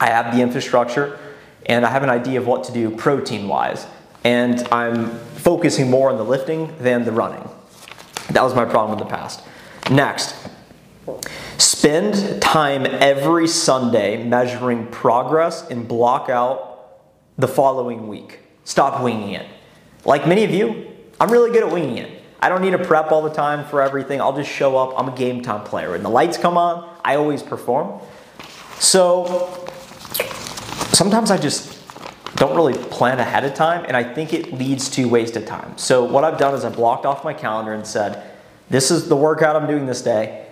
I 0.00 0.06
have 0.06 0.34
the 0.34 0.40
infrastructure, 0.40 1.18
and 1.66 1.84
I 1.84 1.90
have 1.90 2.02
an 2.02 2.10
idea 2.10 2.40
of 2.40 2.46
what 2.46 2.64
to 2.64 2.72
do 2.72 2.90
protein 2.90 3.48
wise. 3.48 3.86
And 4.22 4.66
I'm 4.72 5.10
focusing 5.10 5.90
more 5.90 6.10
on 6.10 6.16
the 6.16 6.24
lifting 6.24 6.74
than 6.78 7.04
the 7.04 7.12
running. 7.12 7.46
That 8.30 8.42
was 8.42 8.54
my 8.54 8.64
problem 8.64 8.98
in 8.98 9.04
the 9.04 9.10
past. 9.10 9.42
Next, 9.90 10.34
spend 11.58 12.40
time 12.40 12.86
every 12.86 13.46
Sunday 13.46 14.24
measuring 14.24 14.86
progress 14.86 15.68
and 15.68 15.86
block 15.86 16.28
out 16.28 17.00
the 17.36 17.48
following 17.48 18.08
week. 18.08 18.40
Stop 18.64 19.02
winging 19.02 19.30
it. 19.30 19.46
Like 20.04 20.26
many 20.26 20.44
of 20.44 20.50
you, 20.50 20.90
I'm 21.20 21.30
really 21.30 21.50
good 21.50 21.62
at 21.62 21.70
winging 21.70 21.98
it. 21.98 22.22
I 22.40 22.48
don't 22.48 22.62
need 22.62 22.72
to 22.72 22.84
prep 22.84 23.10
all 23.12 23.22
the 23.22 23.32
time 23.32 23.64
for 23.66 23.80
everything. 23.80 24.20
I'll 24.20 24.36
just 24.36 24.50
show 24.50 24.76
up. 24.76 24.98
I'm 24.98 25.08
a 25.08 25.16
game 25.16 25.42
time 25.42 25.64
player. 25.64 25.90
When 25.90 26.02
the 26.02 26.10
lights 26.10 26.36
come 26.36 26.58
on, 26.58 26.94
I 27.04 27.16
always 27.16 27.42
perform. 27.42 28.00
So 28.78 29.66
sometimes 30.92 31.30
I 31.30 31.38
just 31.38 31.78
don't 32.36 32.56
really 32.56 32.74
plan 32.74 33.18
ahead 33.20 33.44
of 33.44 33.54
time, 33.54 33.84
and 33.86 33.96
I 33.96 34.02
think 34.02 34.32
it 34.32 34.52
leads 34.52 34.88
to 34.90 35.08
wasted 35.08 35.46
time. 35.46 35.78
So 35.78 36.04
what 36.04 36.24
I've 36.24 36.38
done 36.38 36.54
is 36.54 36.64
I 36.64 36.68
blocked 36.68 37.06
off 37.06 37.24
my 37.24 37.32
calendar 37.32 37.72
and 37.72 37.86
said, 37.86 38.30
this 38.70 38.90
is 38.90 39.08
the 39.08 39.16
workout 39.16 39.56
I'm 39.56 39.68
doing 39.68 39.86
this 39.86 40.02
day. 40.02 40.46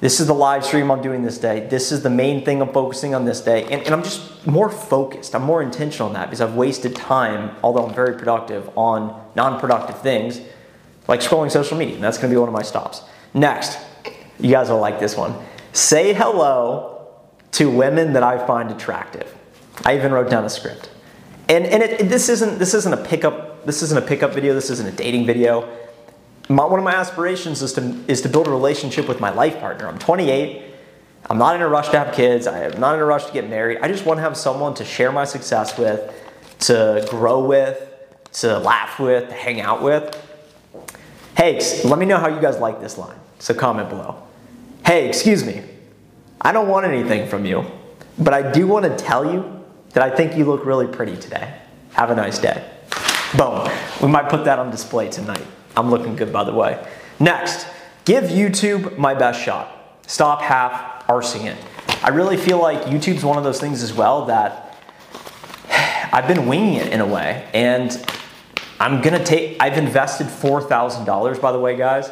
This 0.00 0.20
is 0.20 0.26
the 0.26 0.34
live 0.34 0.64
stream 0.64 0.90
I'm 0.90 1.00
doing 1.00 1.22
this 1.22 1.38
day. 1.38 1.66
This 1.68 1.90
is 1.90 2.02
the 2.02 2.10
main 2.10 2.44
thing 2.44 2.60
I'm 2.60 2.72
focusing 2.72 3.14
on 3.14 3.24
this 3.24 3.40
day. 3.40 3.64
And, 3.64 3.82
and 3.82 3.94
I'm 3.94 4.02
just 4.02 4.46
more 4.46 4.70
focused. 4.70 5.34
I'm 5.34 5.42
more 5.42 5.62
intentional 5.62 6.08
on 6.08 6.14
that 6.14 6.26
because 6.26 6.42
I've 6.42 6.54
wasted 6.54 6.94
time, 6.94 7.56
although 7.62 7.86
I'm 7.86 7.94
very 7.94 8.14
productive, 8.14 8.70
on 8.76 9.24
non 9.34 9.58
productive 9.58 10.00
things 10.00 10.40
like 11.08 11.20
scrolling 11.20 11.50
social 11.50 11.78
media. 11.78 11.94
And 11.94 12.04
that's 12.04 12.18
going 12.18 12.30
to 12.30 12.34
be 12.34 12.38
one 12.38 12.48
of 12.48 12.54
my 12.54 12.62
stops. 12.62 13.02
Next, 13.32 13.78
you 14.38 14.50
guys 14.50 14.68
will 14.68 14.80
like 14.80 15.00
this 15.00 15.16
one. 15.16 15.34
Say 15.72 16.12
hello 16.12 17.08
to 17.52 17.70
women 17.70 18.12
that 18.12 18.22
I 18.22 18.44
find 18.46 18.70
attractive. 18.70 19.34
I 19.84 19.96
even 19.96 20.12
wrote 20.12 20.28
down 20.28 20.44
a 20.44 20.50
script. 20.50 20.90
And, 21.48 21.64
and 21.66 21.82
it, 21.82 22.00
it, 22.00 22.08
this, 22.08 22.28
isn't, 22.28 22.58
this 22.58 22.74
isn't 22.74 22.92
a 22.92 23.02
pickup 23.04 23.54
this 23.66 23.82
isn't 23.82 23.98
a 23.98 24.06
pickup 24.06 24.32
video. 24.32 24.54
This 24.54 24.70
isn't 24.70 24.86
a 24.86 24.92
dating 24.92 25.26
video 25.26 25.68
my, 26.48 26.64
one 26.64 26.78
of 26.78 26.84
my 26.84 26.94
aspirations 26.94 27.62
is 27.62 27.72
to, 27.74 28.04
is 28.08 28.22
to 28.22 28.28
build 28.28 28.46
a 28.46 28.50
relationship 28.50 29.08
with 29.08 29.20
my 29.20 29.30
life 29.30 29.58
partner. 29.58 29.88
I'm 29.88 29.98
28. 29.98 30.62
I'm 31.28 31.38
not 31.38 31.56
in 31.56 31.62
a 31.62 31.68
rush 31.68 31.88
to 31.88 31.98
have 31.98 32.14
kids. 32.14 32.46
I 32.46 32.64
am 32.64 32.78
not 32.78 32.94
in 32.94 33.00
a 33.00 33.04
rush 33.04 33.26
to 33.26 33.32
get 33.32 33.48
married. 33.50 33.78
I 33.82 33.88
just 33.88 34.06
want 34.06 34.18
to 34.18 34.22
have 34.22 34.36
someone 34.36 34.74
to 34.74 34.84
share 34.84 35.10
my 35.10 35.24
success 35.24 35.76
with, 35.76 36.14
to 36.60 37.04
grow 37.10 37.44
with, 37.44 37.82
to 38.34 38.58
laugh 38.58 39.00
with, 39.00 39.28
to 39.28 39.34
hang 39.34 39.60
out 39.60 39.82
with. 39.82 40.22
Hey, 41.36 41.60
let 41.84 41.98
me 41.98 42.06
know 42.06 42.18
how 42.18 42.28
you 42.28 42.40
guys 42.40 42.58
like 42.58 42.80
this 42.80 42.96
line. 42.96 43.18
So 43.40 43.54
comment 43.54 43.88
below. 43.88 44.22
Hey, 44.84 45.08
excuse 45.08 45.44
me. 45.44 45.64
I 46.40 46.52
don't 46.52 46.68
want 46.68 46.86
anything 46.86 47.28
from 47.28 47.44
you, 47.44 47.66
but 48.18 48.32
I 48.32 48.52
do 48.52 48.68
want 48.68 48.84
to 48.84 48.96
tell 48.96 49.30
you 49.32 49.55
that 49.96 50.12
I 50.12 50.14
think 50.14 50.36
you 50.36 50.44
look 50.44 50.66
really 50.66 50.86
pretty 50.86 51.16
today. 51.16 51.54
Have 51.94 52.10
a 52.10 52.14
nice 52.14 52.38
day. 52.38 52.62
Boom. 53.34 53.66
We 54.02 54.08
might 54.08 54.28
put 54.28 54.44
that 54.44 54.58
on 54.58 54.70
display 54.70 55.08
tonight. 55.08 55.42
I'm 55.74 55.88
looking 55.88 56.16
good, 56.16 56.30
by 56.30 56.44
the 56.44 56.52
way. 56.52 56.86
Next, 57.18 57.66
give 58.04 58.24
YouTube 58.24 58.98
my 58.98 59.14
best 59.14 59.40
shot. 59.40 59.98
Stop 60.06 60.42
half 60.42 61.06
arsing 61.06 61.46
it. 61.46 61.56
I 62.02 62.10
really 62.10 62.36
feel 62.36 62.60
like 62.60 62.82
YouTube's 62.82 63.24
one 63.24 63.38
of 63.38 63.44
those 63.44 63.58
things 63.58 63.82
as 63.82 63.94
well 63.94 64.26
that 64.26 64.78
I've 66.12 66.28
been 66.28 66.46
winging 66.46 66.74
it 66.74 66.92
in 66.92 67.00
a 67.00 67.06
way. 67.06 67.48
And 67.54 67.90
I'm 68.78 69.00
gonna 69.00 69.24
take, 69.24 69.56
I've 69.62 69.78
invested 69.78 70.26
$4,000, 70.26 71.40
by 71.40 71.52
the 71.52 71.58
way, 71.58 71.74
guys, 71.74 72.10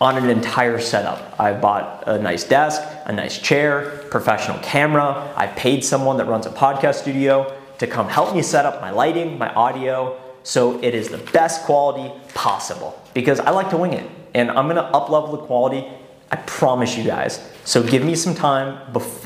on 0.00 0.16
an 0.16 0.28
entire 0.28 0.80
setup. 0.80 1.38
I 1.38 1.52
bought 1.52 2.04
a 2.06 2.18
nice 2.18 2.44
desk, 2.44 2.82
a 3.06 3.12
nice 3.12 3.38
chair, 3.38 4.04
professional 4.10 4.58
camera. 4.58 5.32
I 5.36 5.46
paid 5.46 5.84
someone 5.84 6.16
that 6.16 6.26
runs 6.26 6.46
a 6.46 6.50
podcast 6.50 6.96
studio 6.96 7.56
to 7.78 7.86
come 7.86 8.08
help 8.08 8.34
me 8.34 8.42
set 8.42 8.66
up 8.66 8.80
my 8.80 8.90
lighting, 8.90 9.38
my 9.38 9.52
audio, 9.54 10.20
so 10.42 10.82
it 10.82 10.94
is 10.94 11.08
the 11.08 11.18
best 11.18 11.62
quality 11.62 12.12
possible 12.34 13.00
because 13.14 13.40
I 13.40 13.50
like 13.50 13.70
to 13.70 13.76
wing 13.76 13.94
it 13.94 14.10
and 14.34 14.50
I'm 14.50 14.68
gonna 14.68 14.82
up 14.82 15.08
level 15.08 15.32
the 15.32 15.38
quality. 15.38 15.88
I 16.30 16.36
promise 16.36 16.96
you 16.96 17.04
guys. 17.04 17.40
So 17.64 17.82
give 17.82 18.04
me 18.04 18.14
some 18.14 18.34
time. 18.34 18.80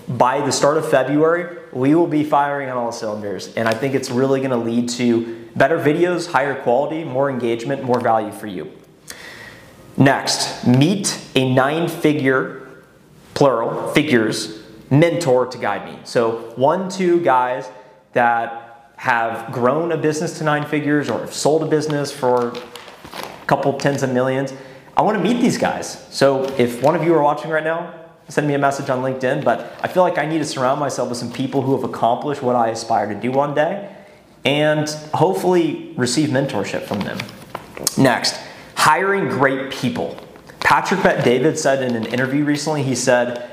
By 0.07 0.41
the 0.45 0.53
start 0.53 0.77
of 0.77 0.89
February, 0.89 1.59
we 1.73 1.95
will 1.95 2.07
be 2.07 2.23
firing 2.23 2.69
on 2.69 2.77
all 2.77 2.93
cylinders. 2.93 3.53
And 3.55 3.67
I 3.67 3.73
think 3.73 3.95
it's 3.95 4.11
really 4.11 4.41
gonna 4.41 4.59
lead 4.59 4.91
to 4.91 5.49
better 5.57 5.79
videos, 5.79 6.31
higher 6.31 6.55
quality, 6.55 7.05
more 7.05 7.31
engagement, 7.31 7.83
more 7.83 8.01
value 8.01 8.33
for 8.33 8.47
you. 8.47 8.71
Next, 9.99 10.65
meet 10.65 11.21
a 11.35 11.53
nine 11.53 11.89
figure, 11.89 12.85
plural, 13.35 13.89
figures 13.89 14.63
mentor 14.91 15.47
to 15.47 15.59
guide 15.59 15.85
me. 15.85 15.99
So 16.05 16.53
one, 16.55 16.89
two 16.89 17.21
guys 17.21 17.69
that 18.13 18.93
have 18.97 19.53
grown 19.53 19.93
a 19.93 19.97
business 19.97 20.39
to 20.39 20.45
nine 20.45 20.65
figures 20.65 21.11
or 21.11 21.21
have 21.21 21.35
sold 21.35 21.63
a 21.63 21.67
business 21.67 22.13
for 22.13 22.49
a 22.49 23.47
couple 23.47 23.73
tens 23.79 24.03
of 24.03 24.11
millions. 24.11 24.53
I 24.97 25.03
want 25.03 25.19
to 25.19 25.23
meet 25.23 25.41
these 25.41 25.59
guys. 25.59 26.07
So 26.11 26.45
if 26.59 26.83
one 26.83 26.95
of 26.95 27.03
you 27.05 27.15
are 27.15 27.23
watching 27.23 27.51
right 27.51 27.65
now, 27.65 27.95
send 28.29 28.47
me 28.47 28.55
a 28.55 28.59
message 28.59 28.91
on 28.91 29.03
LinkedIn. 29.03 29.45
But 29.45 29.73
I 29.83 29.89
feel 29.89 30.03
like 30.05 30.19
I 30.19 30.27
need 30.27 30.39
to 30.39 30.45
surround 30.45 30.81
myself 30.81 31.09
with 31.09 31.19
some 31.19 31.33
people 31.33 31.63
who 31.63 31.75
have 31.75 31.89
accomplished 31.89 32.43
what 32.43 32.57
I 32.57 32.69
aspire 32.69 33.13
to 33.13 33.21
do 33.21 33.33
one 33.33 33.55
day 33.55 33.95
and 34.45 34.89
hopefully 35.13 35.93
receive 35.97 36.29
mentorship 36.29 36.83
from 36.83 37.01
them. 37.01 37.19
Next, 37.97 38.39
hiring 38.79 39.29
great 39.29 39.73
people. 39.73 40.17
Patrick 40.61 41.03
Bet 41.03 41.25
David 41.25 41.59
said 41.59 41.83
in 41.83 41.97
an 41.97 42.07
interview 42.07 42.45
recently, 42.45 42.85
he 42.85 42.95
said, 42.95 43.51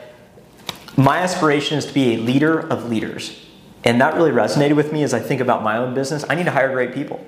My 0.95 1.17
aspiration 1.17 1.77
is 1.79 1.85
to 1.87 1.93
be 1.93 2.13
a 2.13 2.17
leader 2.17 2.59
of 2.59 2.89
leaders. 2.89 3.41
And 3.83 3.99
that 4.01 4.13
really 4.13 4.31
resonated 4.31 4.75
with 4.75 4.93
me 4.93 5.03
as 5.03 5.13
I 5.13 5.19
think 5.19 5.41
about 5.41 5.63
my 5.63 5.77
own 5.77 5.93
business. 5.93 6.23
I 6.29 6.35
need 6.35 6.45
to 6.45 6.51
hire 6.51 6.71
great 6.71 6.93
people. 6.93 7.25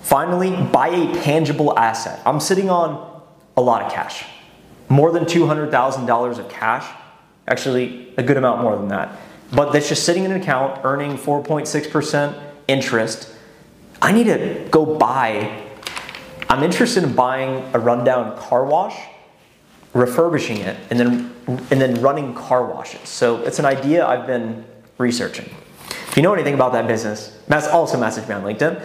Finally, 0.00 0.56
buy 0.72 0.88
a 0.88 1.14
tangible 1.22 1.78
asset. 1.78 2.20
I'm 2.26 2.40
sitting 2.40 2.70
on 2.70 3.22
a 3.56 3.60
lot 3.60 3.82
of 3.82 3.92
cash, 3.92 4.24
more 4.88 5.12
than 5.12 5.24
$200,000 5.24 6.38
of 6.38 6.48
cash, 6.48 6.90
actually, 7.46 8.12
a 8.16 8.22
good 8.22 8.36
amount 8.36 8.62
more 8.62 8.76
than 8.76 8.88
that. 8.88 9.16
But 9.52 9.72
that's 9.72 9.88
just 9.88 10.04
sitting 10.04 10.24
in 10.24 10.32
an 10.32 10.40
account 10.40 10.80
earning 10.82 11.18
4.6% 11.18 12.42
interest. 12.68 13.30
I 14.00 14.12
need 14.12 14.24
to 14.24 14.66
go 14.70 14.96
buy. 14.96 15.71
I'm 16.52 16.62
interested 16.62 17.02
in 17.02 17.14
buying 17.14 17.64
a 17.72 17.78
rundown 17.78 18.36
car 18.36 18.66
wash, 18.66 18.94
refurbishing 19.94 20.58
it, 20.58 20.76
and 20.90 21.00
then 21.00 21.34
and 21.46 21.80
then 21.80 22.02
running 22.02 22.34
car 22.34 22.66
washes. 22.66 23.08
So 23.08 23.38
it's 23.38 23.58
an 23.58 23.64
idea 23.64 24.06
I've 24.06 24.26
been 24.26 24.62
researching. 24.98 25.48
If 26.08 26.14
you 26.14 26.22
know 26.22 26.34
anything 26.34 26.52
about 26.52 26.74
that 26.74 26.86
business, 26.86 27.40
that's 27.48 27.68
also 27.68 27.98
message 27.98 28.28
me 28.28 28.34
on 28.34 28.42
LinkedIn. 28.42 28.84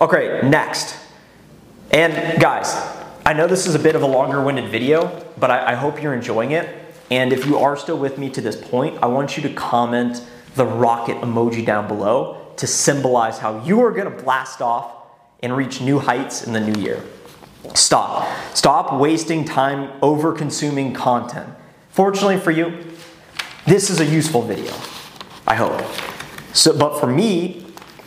Okay, 0.00 0.40
next. 0.42 0.96
And 1.92 2.40
guys, 2.40 2.74
I 3.24 3.32
know 3.32 3.46
this 3.46 3.68
is 3.68 3.76
a 3.76 3.78
bit 3.78 3.94
of 3.94 4.02
a 4.02 4.08
longer 4.08 4.42
winded 4.42 4.68
video, 4.68 5.24
but 5.38 5.52
I, 5.52 5.70
I 5.70 5.74
hope 5.76 6.02
you're 6.02 6.14
enjoying 6.14 6.50
it. 6.50 6.68
And 7.12 7.32
if 7.32 7.46
you 7.46 7.58
are 7.58 7.76
still 7.76 7.96
with 7.96 8.18
me 8.18 8.28
to 8.30 8.40
this 8.40 8.56
point, 8.56 9.00
I 9.04 9.06
want 9.06 9.36
you 9.36 9.44
to 9.44 9.54
comment 9.54 10.20
the 10.56 10.66
rocket 10.66 11.18
emoji 11.18 11.64
down 11.64 11.86
below 11.86 12.52
to 12.56 12.66
symbolize 12.66 13.38
how 13.38 13.62
you 13.64 13.84
are 13.84 13.92
gonna 13.92 14.10
blast 14.10 14.60
off 14.60 15.03
and 15.42 15.56
reach 15.56 15.80
new 15.80 15.98
heights 15.98 16.46
in 16.46 16.52
the 16.52 16.60
new 16.60 16.80
year. 16.80 17.02
Stop. 17.74 18.28
Stop 18.54 19.00
wasting 19.00 19.44
time 19.44 19.90
over 20.02 20.32
consuming 20.32 20.92
content. 20.92 21.48
Fortunately 21.90 22.38
for 22.38 22.50
you, 22.50 22.90
this 23.66 23.90
is 23.90 24.00
a 24.00 24.04
useful 24.04 24.42
video. 24.42 24.72
I 25.46 25.54
hope. 25.54 25.82
So, 26.52 26.76
but 26.76 27.00
for 27.00 27.06
me, 27.06 27.66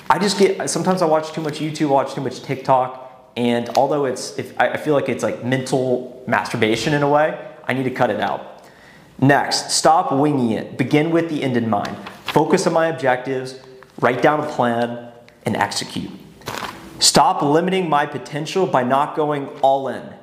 I 0.10 0.20
just 0.20 0.40
get 0.40 0.70
sometimes 0.70 1.02
I 1.02 1.06
watch 1.06 1.32
too 1.34 1.42
much 1.42 1.60
YouTube, 1.60 1.90
I 1.90 1.92
watch 1.92 2.14
too 2.14 2.22
much 2.22 2.42
TikTok, 2.42 3.32
and 3.36 3.70
although 3.78 4.06
it's 4.06 4.38
if 4.40 4.60
I 4.60 4.78
feel 4.78 4.94
like 4.94 5.10
it's 5.10 5.24
like 5.24 5.44
mental 5.44 6.24
masturbation 6.28 6.94
in 6.94 7.04
a 7.04 7.10
way, 7.10 7.40
I 7.66 7.74
need 7.74 7.84
to 7.84 7.92
cut 7.92 8.10
it 8.10 8.20
out. 8.20 8.64
Next, 9.20 9.72
stop 9.72 10.12
winging 10.12 10.52
it. 10.52 10.78
Begin 10.78 11.12
with 11.12 11.30
the 11.30 11.44
end 11.44 11.58
in 11.58 11.70
mind. 11.70 11.96
Focus 12.26 12.68
on 12.68 12.74
my 12.74 12.88
objectives, 12.88 13.60
write 14.00 14.22
down 14.22 14.40
a 14.40 14.48
plan, 14.48 15.12
and 15.46 15.56
execute. 15.58 16.12
Stop 17.00 17.42
limiting 17.42 17.90
my 17.90 18.06
potential 18.06 18.66
by 18.66 18.84
not 18.84 19.16
going 19.16 19.48
all 19.62 19.88
in. 19.88 20.14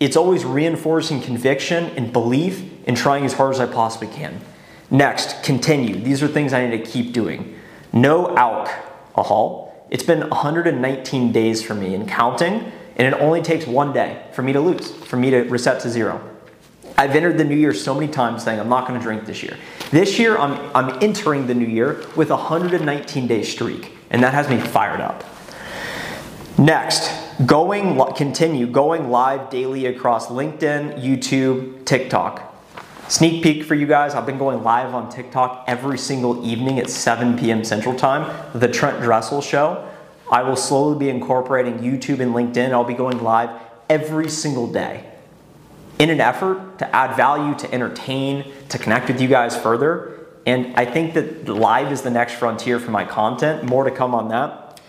It's 0.00 0.16
always 0.16 0.44
reinforcing 0.44 1.20
conviction 1.20 1.84
and 1.96 2.12
belief 2.12 2.62
and 2.86 2.96
trying 2.96 3.24
as 3.24 3.34
hard 3.34 3.54
as 3.54 3.60
I 3.60 3.66
possibly 3.66 4.08
can. 4.08 4.40
Next, 4.90 5.42
continue. 5.42 5.96
These 5.96 6.22
are 6.22 6.28
things 6.28 6.52
I 6.52 6.66
need 6.66 6.84
to 6.84 6.90
keep 6.90 7.12
doing. 7.12 7.58
No 7.92 8.36
alc, 8.36 8.68
alcohol. 9.16 9.86
It's 9.90 10.02
been 10.02 10.28
119 10.28 11.32
days 11.32 11.62
for 11.62 11.74
me 11.74 11.94
and 11.94 12.08
counting, 12.08 12.72
and 12.96 13.14
it 13.14 13.20
only 13.20 13.42
takes 13.42 13.66
one 13.66 13.92
day 13.92 14.26
for 14.32 14.42
me 14.42 14.52
to 14.52 14.60
lose, 14.60 14.90
for 14.90 15.16
me 15.16 15.30
to 15.30 15.42
reset 15.42 15.80
to 15.82 15.90
zero. 15.90 16.30
I've 16.96 17.14
entered 17.14 17.38
the 17.38 17.44
new 17.44 17.56
year 17.56 17.74
so 17.74 17.94
many 17.94 18.08
times 18.08 18.44
saying 18.44 18.60
I'm 18.60 18.68
not 18.68 18.86
going 18.86 18.98
to 18.98 19.04
drink 19.04 19.26
this 19.26 19.42
year. 19.42 19.56
This 19.90 20.18
year, 20.18 20.38
I'm, 20.38 20.70
I'm 20.74 21.02
entering 21.02 21.46
the 21.46 21.54
new 21.54 21.66
year 21.66 22.04
with 22.16 22.30
a 22.30 22.36
119 22.36 23.26
day 23.26 23.42
streak, 23.42 23.92
and 24.10 24.22
that 24.22 24.32
has 24.32 24.48
me 24.48 24.58
fired 24.58 25.00
up. 25.00 25.24
Next, 26.56 27.10
going 27.46 28.00
continue 28.14 28.68
going 28.68 29.10
live 29.10 29.50
daily 29.50 29.86
across 29.86 30.28
LinkedIn, 30.28 31.02
YouTube, 31.02 31.84
TikTok. 31.84 32.54
Sneak 33.08 33.42
peek 33.42 33.64
for 33.64 33.74
you 33.74 33.88
guys, 33.88 34.14
I've 34.14 34.24
been 34.24 34.38
going 34.38 34.62
live 34.62 34.94
on 34.94 35.10
TikTok 35.10 35.64
every 35.66 35.98
single 35.98 36.46
evening 36.46 36.78
at 36.78 36.88
7 36.88 37.36
p.m. 37.36 37.64
Central 37.64 37.96
Time, 37.96 38.32
the 38.54 38.68
Trent 38.68 39.02
Dressel 39.02 39.42
Show. 39.42 39.88
I 40.30 40.42
will 40.42 40.54
slowly 40.54 40.96
be 40.96 41.08
incorporating 41.08 41.80
YouTube 41.80 42.20
and 42.20 42.32
LinkedIn. 42.32 42.70
I'll 42.70 42.84
be 42.84 42.94
going 42.94 43.22
live 43.22 43.50
every 43.88 44.28
single 44.28 44.72
day 44.72 45.10
in 45.98 46.08
an 46.08 46.20
effort 46.20 46.78
to 46.78 46.96
add 46.96 47.16
value, 47.16 47.56
to 47.56 47.74
entertain, 47.74 48.52
to 48.68 48.78
connect 48.78 49.08
with 49.08 49.20
you 49.20 49.28
guys 49.28 49.56
further. 49.56 50.26
And 50.46 50.74
I 50.76 50.84
think 50.84 51.14
that 51.14 51.48
live 51.48 51.90
is 51.90 52.02
the 52.02 52.10
next 52.10 52.34
frontier 52.34 52.78
for 52.78 52.92
my 52.92 53.04
content. 53.04 53.64
More 53.64 53.82
to 53.82 53.90
come 53.90 54.14
on 54.14 54.28
that. 54.28 54.80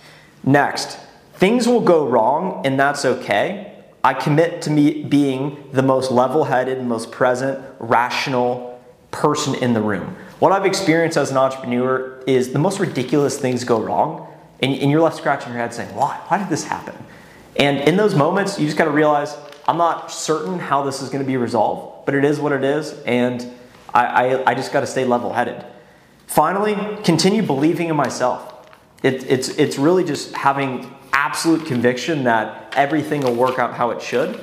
Next, 0.44 1.00
things 1.36 1.68
will 1.68 1.82
go 1.82 2.08
wrong, 2.08 2.66
and 2.66 2.80
that's 2.80 3.06
okay. 3.06 3.74
I 4.04 4.14
commit 4.14 4.62
to 4.64 4.70
me 4.70 5.04
being 5.04 5.70
the 5.72 5.82
most 5.82 6.12
level 6.12 6.44
headed, 6.44 6.84
most 6.86 7.12
present, 7.12 7.64
rational 7.80 8.80
person 9.12 9.56
in 9.56 9.74
the 9.74 9.82
room. 9.82 10.16
What 10.40 10.52
I've 10.52 10.66
experienced 10.66 11.18
as 11.18 11.32
an 11.32 11.38
entrepreneur 11.38 12.22
is 12.28 12.52
the 12.54 12.60
most 12.60 12.80
ridiculous 12.80 13.40
things 13.40 13.64
go 13.64 13.82
wrong, 13.82 14.28
and, 14.62 14.74
and 14.74 14.92
you're 14.92 15.02
left 15.02 15.18
scratching 15.18 15.50
your 15.50 15.60
head 15.60 15.74
saying, 15.74 15.96
Why? 15.96 16.18
Why 16.28 16.38
did 16.38 16.50
this 16.50 16.66
happen? 16.66 16.96
And 17.58 17.80
in 17.88 17.96
those 17.96 18.16
moments, 18.16 18.60
you 18.60 18.66
just 18.66 18.78
got 18.78 18.86
to 18.86 18.92
realize 18.92 19.36
I'm 19.68 19.78
not 19.78 20.12
certain 20.12 20.60
how 20.60 20.84
this 20.84 21.02
is 21.02 21.10
to 21.24 21.28
be 21.28 21.38
resolved, 21.38 22.06
but 22.06 22.14
it 22.14 22.26
is 22.26 22.40
what 22.40 22.52
it 22.52 22.64
is, 22.64 22.94
and 23.04 23.46
I, 23.94 24.06
I, 24.06 24.52
I 24.52 24.56
just 24.56 24.72
got 24.72 24.82
to 24.82 24.88
stay 24.88 25.06
level 25.06 25.34
headed. 25.34 25.66
Finally, 26.28 26.76
continue 27.04 27.42
believing 27.42 27.90
in 27.90 27.96
myself. 27.96 28.70
It, 29.04 29.24
it's, 29.30 29.50
it's 29.50 29.78
really 29.78 30.04
just 30.04 30.34
having 30.36 30.95
absolute 31.26 31.66
conviction 31.66 32.24
that 32.26 32.72
everything 32.78 33.22
will 33.22 33.34
work 33.34 33.58
out 33.58 33.74
how 33.74 33.90
it 33.90 34.00
should. 34.00 34.40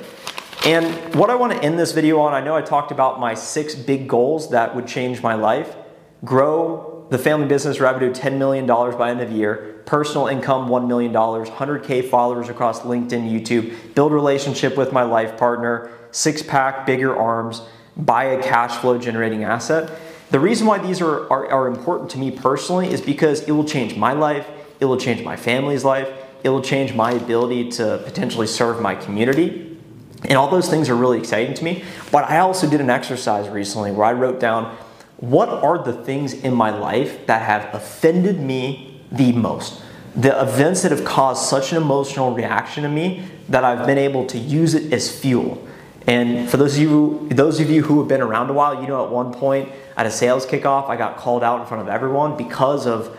And 0.65 1.15
what 1.15 1.29
I 1.29 1.35
want 1.35 1.53
to 1.53 1.63
end 1.63 1.79
this 1.79 1.93
video 1.93 2.19
on, 2.19 2.33
I 2.33 2.41
know 2.43 2.57
I 2.57 2.61
talked 2.61 2.91
about 2.91 3.21
my 3.21 3.33
six 3.35 3.73
big 3.73 4.05
goals 4.05 4.49
that 4.49 4.75
would 4.75 4.85
change 4.85 5.23
my 5.23 5.33
life. 5.33 5.77
Grow 6.25 7.07
the 7.09 7.17
family 7.17 7.47
business 7.47 7.79
revenue 7.79 8.11
$10 8.13 8.37
million 8.37 8.65
by 8.65 9.11
end 9.11 9.21
of 9.21 9.31
year 9.31 9.81
personal 9.85 10.27
income 10.27 10.69
$1 10.69 10.87
million, 10.87 11.13
100K 11.13 12.09
followers 12.09 12.49
across 12.49 12.81
LinkedIn, 12.81 13.29
YouTube, 13.29 13.93
build 13.95 14.11
relationship 14.11 14.77
with 14.77 14.93
my 14.93 15.03
life 15.03 15.37
partner, 15.37 15.91
six 16.11 16.41
pack, 16.41 16.85
bigger 16.85 17.15
arms, 17.15 17.61
buy 17.97 18.25
a 18.25 18.41
cash 18.41 18.75
flow 18.77 18.97
generating 18.97 19.43
asset. 19.43 19.91
The 20.31 20.39
reason 20.39 20.67
why 20.67 20.79
these 20.79 21.01
are, 21.01 21.29
are, 21.31 21.47
are 21.49 21.67
important 21.67 22.09
to 22.11 22.17
me 22.17 22.31
personally 22.31 22.87
is 22.91 23.01
because 23.01 23.41
it 23.41 23.51
will 23.51 23.65
change 23.65 23.95
my 23.95 24.13
life, 24.13 24.47
it 24.79 24.85
will 24.85 24.97
change 24.97 25.21
my 25.23 25.35
family's 25.35 25.83
life, 25.83 26.09
it 26.43 26.49
will 26.49 26.61
change 26.61 26.93
my 26.93 27.11
ability 27.11 27.71
to 27.71 28.01
potentially 28.03 28.47
serve 28.47 28.81
my 28.81 28.95
community. 28.95 29.77
And 30.25 30.37
all 30.37 30.49
those 30.49 30.69
things 30.69 30.89
are 30.89 30.95
really 30.95 31.17
exciting 31.17 31.53
to 31.55 31.63
me. 31.63 31.83
But 32.11 32.29
I 32.29 32.39
also 32.39 32.69
did 32.69 32.81
an 32.81 32.89
exercise 32.89 33.49
recently 33.49 33.91
where 33.91 34.05
I 34.05 34.13
wrote 34.13 34.39
down 34.39 34.77
what 35.17 35.49
are 35.49 35.81
the 35.81 35.93
things 35.93 36.33
in 36.33 36.53
my 36.53 36.69
life 36.69 37.25
that 37.27 37.41
have 37.41 37.73
offended 37.73 38.39
me 38.39 39.01
the 39.11 39.31
most. 39.31 39.81
The 40.15 40.39
events 40.41 40.81
that 40.83 40.91
have 40.91 41.05
caused 41.05 41.47
such 41.49 41.71
an 41.71 41.77
emotional 41.77 42.33
reaction 42.33 42.83
to 42.83 42.89
me 42.89 43.25
that 43.49 43.63
I've 43.63 43.85
been 43.85 43.97
able 43.97 44.25
to 44.27 44.37
use 44.37 44.73
it 44.73 44.93
as 44.93 45.09
fuel. 45.09 45.65
And 46.05 46.49
for 46.49 46.57
those 46.57 46.75
of 46.75 46.81
you, 46.81 47.27
those 47.31 47.59
of 47.59 47.69
you 47.69 47.83
who 47.83 47.99
have 47.99 48.07
been 48.07 48.21
around 48.21 48.49
a 48.49 48.53
while, 48.53 48.81
you 48.81 48.87
know 48.87 49.05
at 49.05 49.11
one 49.11 49.33
point 49.33 49.69
at 49.95 50.05
a 50.05 50.11
sales 50.11 50.45
kickoff, 50.45 50.89
I 50.89 50.97
got 50.97 51.17
called 51.17 51.43
out 51.43 51.61
in 51.61 51.67
front 51.67 51.81
of 51.81 51.87
everyone 51.87 52.35
because 52.35 52.85
of 52.85 53.17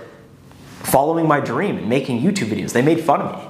following 0.84 1.26
my 1.26 1.40
dream 1.40 1.78
and 1.78 1.88
making 1.88 2.20
YouTube 2.20 2.48
videos. 2.48 2.72
They 2.72 2.82
made 2.82 3.00
fun 3.00 3.20
of 3.20 3.42
me. 3.42 3.48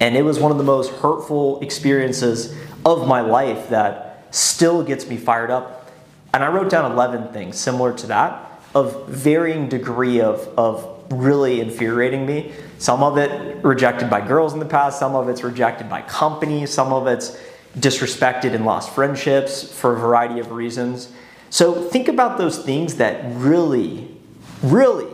And 0.00 0.16
it 0.16 0.22
was 0.22 0.38
one 0.38 0.52
of 0.52 0.58
the 0.58 0.64
most 0.64 0.92
hurtful 0.92 1.60
experiences 1.60 2.54
of 2.84 3.08
my 3.08 3.20
life 3.20 3.70
that 3.70 4.28
still 4.30 4.82
gets 4.82 5.06
me 5.06 5.16
fired 5.16 5.50
up. 5.50 5.90
And 6.34 6.44
I 6.44 6.48
wrote 6.48 6.70
down 6.70 6.90
11 6.92 7.32
things 7.32 7.58
similar 7.58 7.92
to 7.94 8.06
that 8.08 8.46
of 8.74 9.08
varying 9.08 9.68
degree 9.68 10.20
of, 10.20 10.46
of 10.58 11.10
really 11.10 11.60
infuriating 11.60 12.26
me. 12.26 12.52
Some 12.78 13.02
of 13.02 13.16
it 13.16 13.64
rejected 13.64 14.10
by 14.10 14.26
girls 14.26 14.52
in 14.52 14.58
the 14.58 14.66
past, 14.66 14.98
some 14.98 15.14
of 15.14 15.30
it's 15.30 15.42
rejected 15.42 15.88
by 15.88 16.02
companies, 16.02 16.70
some 16.70 16.92
of 16.92 17.06
it's 17.06 17.38
disrespected 17.78 18.54
and 18.54 18.66
lost 18.66 18.94
friendships 18.94 19.62
for 19.62 19.96
a 19.96 19.98
variety 19.98 20.40
of 20.40 20.50
reasons. 20.50 21.10
So 21.48 21.88
think 21.88 22.08
about 22.08 22.36
those 22.36 22.58
things 22.58 22.96
that 22.96 23.24
really, 23.36 24.14
really 24.62 25.06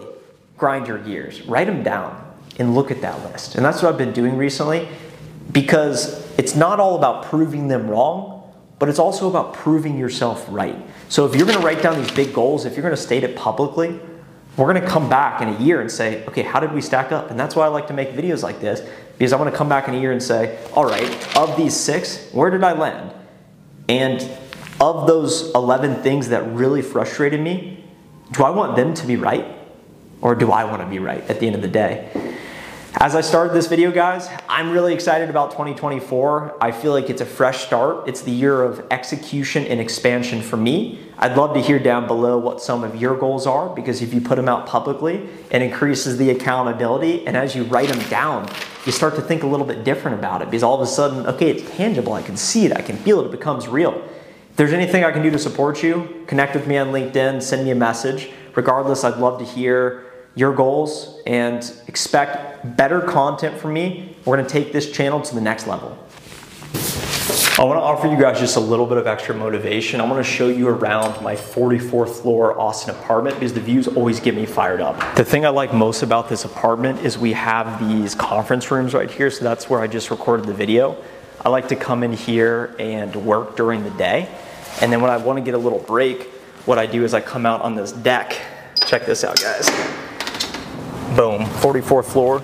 grind 0.56 0.86
your 0.86 0.98
gears. 0.98 1.42
Write 1.42 1.66
them 1.66 1.82
down 1.82 2.18
and 2.58 2.74
look 2.74 2.90
at 2.90 3.00
that 3.00 3.22
list. 3.30 3.54
And 3.54 3.64
that's 3.64 3.82
what 3.82 3.92
I've 3.92 3.98
been 3.98 4.12
doing 4.12 4.36
recently 4.36 4.88
because 5.50 6.22
it's 6.38 6.54
not 6.54 6.80
all 6.80 6.96
about 6.96 7.24
proving 7.24 7.68
them 7.68 7.88
wrong, 7.88 8.52
but 8.78 8.88
it's 8.88 8.98
also 8.98 9.28
about 9.28 9.54
proving 9.54 9.98
yourself 9.98 10.46
right. 10.48 10.76
So 11.08 11.26
if 11.26 11.36
you're 11.36 11.46
going 11.46 11.58
to 11.58 11.64
write 11.64 11.82
down 11.82 12.00
these 12.00 12.10
big 12.10 12.32
goals, 12.32 12.64
if 12.64 12.74
you're 12.74 12.82
going 12.82 12.96
to 12.96 13.00
state 13.00 13.24
it 13.24 13.36
publicly, 13.36 14.00
we're 14.56 14.70
going 14.70 14.82
to 14.82 14.88
come 14.88 15.08
back 15.08 15.40
in 15.40 15.48
a 15.48 15.58
year 15.60 15.80
and 15.80 15.90
say, 15.90 16.24
okay, 16.26 16.42
how 16.42 16.60
did 16.60 16.72
we 16.72 16.80
stack 16.80 17.10
up? 17.10 17.30
And 17.30 17.40
that's 17.40 17.56
why 17.56 17.64
I 17.64 17.68
like 17.68 17.86
to 17.86 17.94
make 17.94 18.12
videos 18.12 18.42
like 18.42 18.60
this 18.60 18.86
because 19.18 19.32
I 19.32 19.36
want 19.36 19.50
to 19.50 19.56
come 19.56 19.68
back 19.68 19.88
in 19.88 19.94
a 19.94 20.00
year 20.00 20.12
and 20.12 20.22
say, 20.22 20.58
all 20.74 20.84
right, 20.84 21.36
of 21.36 21.56
these 21.56 21.74
six, 21.74 22.30
where 22.32 22.50
did 22.50 22.62
I 22.62 22.72
land? 22.72 23.12
And 23.88 24.20
of 24.80 25.06
those 25.06 25.52
11 25.54 26.02
things 26.02 26.28
that 26.28 26.42
really 26.52 26.82
frustrated 26.82 27.40
me, 27.40 27.84
do 28.32 28.42
I 28.42 28.50
want 28.50 28.76
them 28.76 28.94
to 28.94 29.06
be 29.06 29.16
right? 29.16 29.46
Or 30.22 30.36
do 30.36 30.52
I 30.52 30.64
want 30.64 30.80
to 30.80 30.88
be 30.88 31.00
right 31.00 31.22
at 31.28 31.40
the 31.40 31.46
end 31.46 31.56
of 31.56 31.62
the 31.62 31.68
day? 31.68 32.08
As 32.94 33.16
I 33.16 33.22
started 33.22 33.54
this 33.54 33.66
video, 33.66 33.90
guys, 33.90 34.28
I'm 34.48 34.70
really 34.70 34.94
excited 34.94 35.28
about 35.28 35.50
2024. 35.52 36.58
I 36.60 36.70
feel 36.70 36.92
like 36.92 37.10
it's 37.10 37.20
a 37.22 37.26
fresh 37.26 37.64
start. 37.64 38.06
It's 38.06 38.20
the 38.20 38.30
year 38.30 38.62
of 38.62 38.86
execution 38.90 39.64
and 39.64 39.80
expansion 39.80 40.40
for 40.40 40.56
me. 40.56 41.00
I'd 41.18 41.36
love 41.36 41.54
to 41.54 41.60
hear 41.60 41.80
down 41.80 42.06
below 42.06 42.38
what 42.38 42.60
some 42.60 42.84
of 42.84 42.94
your 42.94 43.16
goals 43.16 43.46
are 43.46 43.74
because 43.74 44.02
if 44.02 44.14
you 44.14 44.20
put 44.20 44.36
them 44.36 44.48
out 44.48 44.66
publicly, 44.66 45.28
it 45.50 45.62
increases 45.62 46.18
the 46.18 46.30
accountability. 46.30 47.26
And 47.26 47.36
as 47.36 47.56
you 47.56 47.64
write 47.64 47.88
them 47.88 48.08
down, 48.08 48.48
you 48.86 48.92
start 48.92 49.16
to 49.16 49.22
think 49.22 49.42
a 49.42 49.46
little 49.46 49.66
bit 49.66 49.82
different 49.82 50.18
about 50.18 50.42
it 50.42 50.44
because 50.50 50.62
all 50.62 50.74
of 50.74 50.82
a 50.82 50.86
sudden, 50.86 51.26
okay, 51.26 51.50
it's 51.50 51.68
tangible. 51.76 52.12
I 52.12 52.22
can 52.22 52.36
see 52.36 52.66
it. 52.66 52.72
I 52.76 52.82
can 52.82 52.96
feel 52.98 53.20
it. 53.20 53.26
It 53.26 53.32
becomes 53.32 53.66
real. 53.66 53.94
If 54.50 54.56
there's 54.56 54.72
anything 54.72 55.02
I 55.02 55.10
can 55.10 55.22
do 55.22 55.30
to 55.30 55.38
support 55.38 55.82
you, 55.82 56.24
connect 56.28 56.54
with 56.54 56.68
me 56.68 56.76
on 56.76 56.88
LinkedIn, 56.88 57.42
send 57.42 57.64
me 57.64 57.70
a 57.70 57.74
message. 57.74 58.30
Regardless, 58.54 59.02
I'd 59.02 59.16
love 59.16 59.38
to 59.38 59.46
hear 59.46 60.11
your 60.34 60.54
goals 60.54 61.20
and 61.26 61.72
expect 61.88 62.76
better 62.76 63.00
content 63.00 63.58
from 63.58 63.74
me. 63.74 64.16
We're 64.24 64.36
gonna 64.36 64.48
take 64.48 64.72
this 64.72 64.90
channel 64.90 65.20
to 65.20 65.34
the 65.34 65.40
next 65.40 65.66
level. 65.66 65.98
I 67.58 67.64
wanna 67.64 67.80
offer 67.80 68.08
you 68.08 68.16
guys 68.16 68.40
just 68.40 68.56
a 68.56 68.60
little 68.60 68.86
bit 68.86 68.96
of 68.96 69.06
extra 69.06 69.34
motivation. 69.34 70.00
I 70.00 70.04
wanna 70.04 70.22
show 70.22 70.48
you 70.48 70.68
around 70.68 71.22
my 71.22 71.36
44th 71.36 72.22
floor 72.22 72.58
Austin 72.58 72.94
apartment 72.94 73.36
because 73.36 73.52
the 73.52 73.60
views 73.60 73.86
always 73.88 74.20
get 74.20 74.34
me 74.34 74.46
fired 74.46 74.80
up. 74.80 75.16
The 75.16 75.24
thing 75.24 75.44
I 75.44 75.50
like 75.50 75.74
most 75.74 76.02
about 76.02 76.30
this 76.30 76.46
apartment 76.46 77.00
is 77.00 77.18
we 77.18 77.34
have 77.34 77.78
these 77.86 78.14
conference 78.14 78.70
rooms 78.70 78.94
right 78.94 79.10
here, 79.10 79.30
so 79.30 79.44
that's 79.44 79.68
where 79.68 79.80
I 79.80 79.86
just 79.86 80.10
recorded 80.10 80.46
the 80.46 80.54
video. 80.54 80.96
I 81.44 81.50
like 81.50 81.68
to 81.68 81.76
come 81.76 82.02
in 82.02 82.12
here 82.14 82.74
and 82.78 83.14
work 83.16 83.54
during 83.54 83.84
the 83.84 83.90
day. 83.90 84.28
And 84.80 84.90
then 84.90 85.02
when 85.02 85.10
I 85.10 85.18
wanna 85.18 85.42
get 85.42 85.54
a 85.54 85.58
little 85.58 85.80
break, 85.80 86.30
what 86.64 86.78
I 86.78 86.86
do 86.86 87.04
is 87.04 87.12
I 87.12 87.20
come 87.20 87.44
out 87.44 87.60
on 87.60 87.74
this 87.74 87.92
deck. 87.92 88.40
Check 88.86 89.04
this 89.04 89.24
out, 89.24 89.38
guys. 89.40 90.01
Boom, 91.16 91.42
44th 91.42 92.06
floor, 92.06 92.42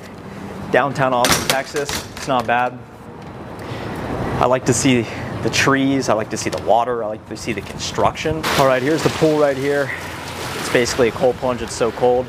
downtown 0.70 1.14
Austin, 1.14 1.48
Texas. 1.48 1.88
It's 2.16 2.28
not 2.28 2.46
bad. 2.46 2.78
I 4.42 4.44
like 4.44 4.66
to 4.66 4.74
see 4.74 5.06
the 5.42 5.48
trees, 5.48 6.10
I 6.10 6.12
like 6.12 6.28
to 6.30 6.36
see 6.36 6.50
the 6.50 6.62
water, 6.64 7.02
I 7.02 7.06
like 7.06 7.26
to 7.30 7.36
see 7.36 7.54
the 7.54 7.62
construction. 7.62 8.42
All 8.58 8.66
right, 8.66 8.82
here's 8.82 9.02
the 9.02 9.08
pool 9.08 9.38
right 9.38 9.56
here. 9.56 9.90
It's 10.58 10.70
basically 10.70 11.08
a 11.08 11.12
cold 11.12 11.36
plunge, 11.36 11.62
it's 11.62 11.74
so 11.74 11.90
cold. 11.92 12.26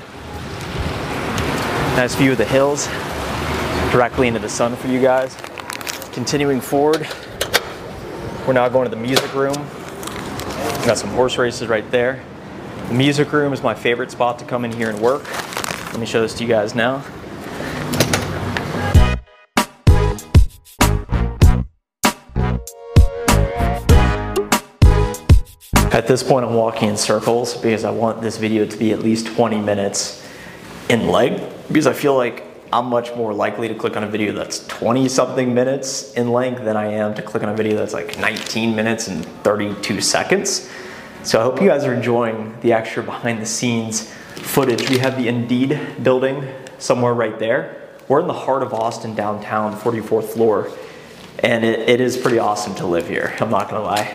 Nice 1.98 2.16
view 2.16 2.32
of 2.32 2.38
the 2.38 2.46
hills, 2.46 2.88
directly 3.92 4.30
into 4.30 4.40
the 4.40 4.48
sun 4.48 4.78
for 4.78 4.88
you 4.88 5.02
guys. 5.02 5.36
Continuing 6.14 6.62
forward, 6.62 7.06
we're 8.48 8.54
now 8.54 8.70
going 8.70 8.86
to 8.86 8.96
the 8.96 9.02
music 9.02 9.34
room. 9.36 9.56
Got 10.86 10.98
some 10.98 11.10
horse 11.10 11.38
races 11.38 11.68
right 11.68 11.92
there. 11.92 12.24
The 12.88 12.94
music 12.94 13.34
room 13.34 13.52
is 13.52 13.62
my 13.62 13.76
favorite 13.76 14.10
spot 14.10 14.40
to 14.40 14.46
come 14.46 14.64
in 14.64 14.72
here 14.72 14.90
and 14.90 15.02
work. 15.02 15.26
Let 15.92 16.00
me 16.00 16.06
show 16.06 16.22
this 16.22 16.36
to 16.36 16.44
you 16.44 16.50
guys 16.50 16.76
now. 16.76 17.04
At 25.92 26.08
this 26.08 26.22
point, 26.22 26.46
I'm 26.46 26.54
walking 26.54 26.90
in 26.90 26.96
circles 26.96 27.58
because 27.58 27.84
I 27.84 27.90
want 27.90 28.22
this 28.22 28.38
video 28.38 28.66
to 28.68 28.78
be 28.78 28.94
at 28.94 29.00
least 29.00 29.28
20 29.36 29.60
minutes 29.60 30.26
in 30.90 31.08
length 31.08 31.66
because 31.68 31.88
I 31.88 31.94
feel 31.94 32.16
like 32.16 32.44
I'm 32.72 32.86
much 32.86 33.16
more 33.16 33.34
likely 33.34 33.68
to 33.68 33.74
click 33.74 33.98
on 33.98 34.04
a 34.04 34.08
video 34.08 34.32
that's 34.32 34.66
20 34.68 35.10
something 35.10 35.56
minutes 35.56 36.14
in 36.14 36.32
length 36.32 36.64
than 36.64 36.78
I 36.78 36.86
am 36.86 37.16
to 37.16 37.24
click 37.24 37.42
on 37.42 37.50
a 37.50 37.56
video 37.56 37.76
that's 37.76 37.94
like 37.94 38.20
19 38.20 38.76
minutes 38.76 39.08
and 39.08 39.26
32 39.44 40.02
seconds. 40.02 40.70
So 41.24 41.40
I 41.40 41.44
hope 41.44 41.60
you 41.60 41.68
guys 41.68 41.84
are 41.84 41.94
enjoying 41.96 42.56
the 42.62 42.74
extra 42.74 43.02
behind 43.02 43.42
the 43.42 43.48
scenes 43.48 44.14
footage. 44.40 44.90
We 44.90 45.00
have 45.00 45.18
the 45.18 45.28
Indeed 45.28 45.80
building 46.02 46.48
somewhere 46.78 47.14
right 47.14 47.38
there. 47.40 47.76
We're 48.08 48.22
in 48.22 48.28
the 48.28 48.34
heart 48.34 48.64
of 48.64 48.74
Austin 48.74 49.14
downtown, 49.16 49.76
44th 49.76 50.26
floor, 50.34 50.72
and 51.40 51.64
it, 51.64 51.88
it 51.88 52.02
is 52.02 52.18
pretty 52.18 52.40
awesome 52.40 52.76
to 52.76 52.88
live 52.88 53.08
here, 53.08 53.36
I'm 53.40 53.50
not 53.50 53.70
gonna 53.70 53.84
lie. 53.84 54.08